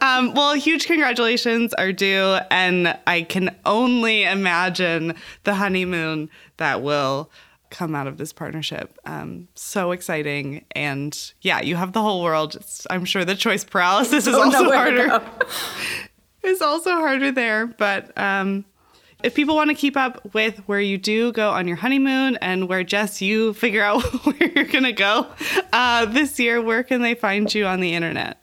Um, 0.00 0.34
well, 0.34 0.54
huge 0.54 0.86
congratulations 0.86 1.74
are 1.74 1.92
due, 1.92 2.38
and 2.50 2.96
I 3.06 3.22
can 3.22 3.54
only 3.64 4.24
imagine 4.24 5.14
the 5.44 5.54
honeymoon 5.54 6.30
that 6.58 6.82
will 6.82 7.30
come 7.70 7.94
out 7.94 8.06
of 8.06 8.16
this 8.16 8.32
partnership. 8.32 8.96
Um, 9.04 9.48
so 9.54 9.90
exciting. 9.90 10.64
And 10.72 11.32
yeah, 11.40 11.60
you 11.60 11.76
have 11.76 11.92
the 11.92 12.02
whole 12.02 12.22
world. 12.22 12.54
It's, 12.54 12.86
I'm 12.90 13.04
sure 13.04 13.24
the 13.24 13.34
choice 13.34 13.64
paralysis 13.64 14.26
is 14.26 14.34
also 14.34 14.70
harder. 14.70 15.20
it's 16.42 16.62
also 16.62 16.92
harder 16.92 17.32
there. 17.32 17.66
But 17.66 18.16
um, 18.16 18.64
if 19.22 19.34
people 19.34 19.56
want 19.56 19.70
to 19.70 19.74
keep 19.74 19.96
up 19.96 20.32
with 20.34 20.58
where 20.66 20.80
you 20.80 20.98
do 20.98 21.32
go 21.32 21.50
on 21.50 21.66
your 21.66 21.76
honeymoon 21.76 22.36
and 22.40 22.68
where 22.68 22.84
Jess, 22.84 23.20
you 23.20 23.52
figure 23.54 23.82
out 23.82 24.02
where 24.24 24.50
you're 24.54 24.64
going 24.64 24.84
to 24.84 24.92
go 24.92 25.26
uh, 25.72 26.06
this 26.06 26.38
year, 26.38 26.62
where 26.62 26.82
can 26.82 27.02
they 27.02 27.14
find 27.14 27.52
you 27.52 27.66
on 27.66 27.80
the 27.80 27.94
internet? 27.94 28.42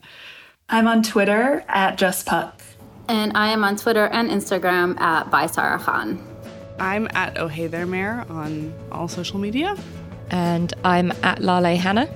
I'm 0.70 0.88
on 0.88 1.04
Twitter 1.04 1.64
at 1.68 1.98
JessPuck. 1.98 2.54
And 3.10 3.36
I 3.36 3.50
am 3.50 3.64
on 3.64 3.76
Twitter 3.76 4.06
and 4.08 4.30
Instagram 4.30 5.00
at 5.00 5.30
by 5.30 5.46
Sarah 5.46 5.78
Khan. 5.78 6.26
I'm 6.80 7.08
at 7.14 7.38
Oh 7.38 7.48
Hey 7.48 7.68
There 7.68 7.86
Mayor 7.86 8.26
on 8.30 8.74
all 8.92 9.08
social 9.08 9.40
media. 9.40 9.76
And 10.30 10.74
I'm 10.84 11.12
at 11.22 11.42
Lale 11.42 11.78
Hannah. 11.78 12.08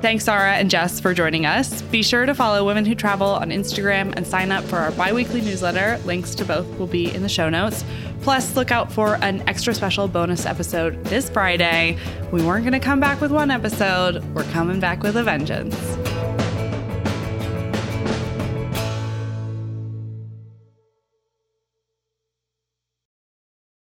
Thanks, 0.00 0.24
Sarah 0.24 0.54
and 0.54 0.70
Jess, 0.70 0.98
for 0.98 1.12
joining 1.12 1.44
us. 1.44 1.82
Be 1.82 2.02
sure 2.02 2.24
to 2.24 2.34
follow 2.34 2.64
Women 2.64 2.86
Who 2.86 2.94
Travel 2.94 3.28
on 3.28 3.50
Instagram 3.50 4.14
and 4.16 4.26
sign 4.26 4.50
up 4.50 4.64
for 4.64 4.76
our 4.76 4.92
bi 4.92 5.12
weekly 5.12 5.42
newsletter. 5.42 6.00
Links 6.06 6.34
to 6.36 6.44
both 6.46 6.66
will 6.78 6.86
be 6.86 7.12
in 7.14 7.22
the 7.22 7.28
show 7.28 7.50
notes. 7.50 7.84
Plus, 8.22 8.56
look 8.56 8.70
out 8.70 8.90
for 8.90 9.16
an 9.16 9.46
extra 9.46 9.74
special 9.74 10.08
bonus 10.08 10.46
episode 10.46 11.04
this 11.04 11.28
Friday. 11.28 11.98
We 12.32 12.42
weren't 12.42 12.64
going 12.64 12.72
to 12.72 12.80
come 12.80 13.00
back 13.00 13.20
with 13.20 13.30
one 13.30 13.50
episode, 13.50 14.24
we're 14.34 14.44
coming 14.44 14.80
back 14.80 15.02
with 15.02 15.16
a 15.16 15.22
vengeance. 15.22 15.76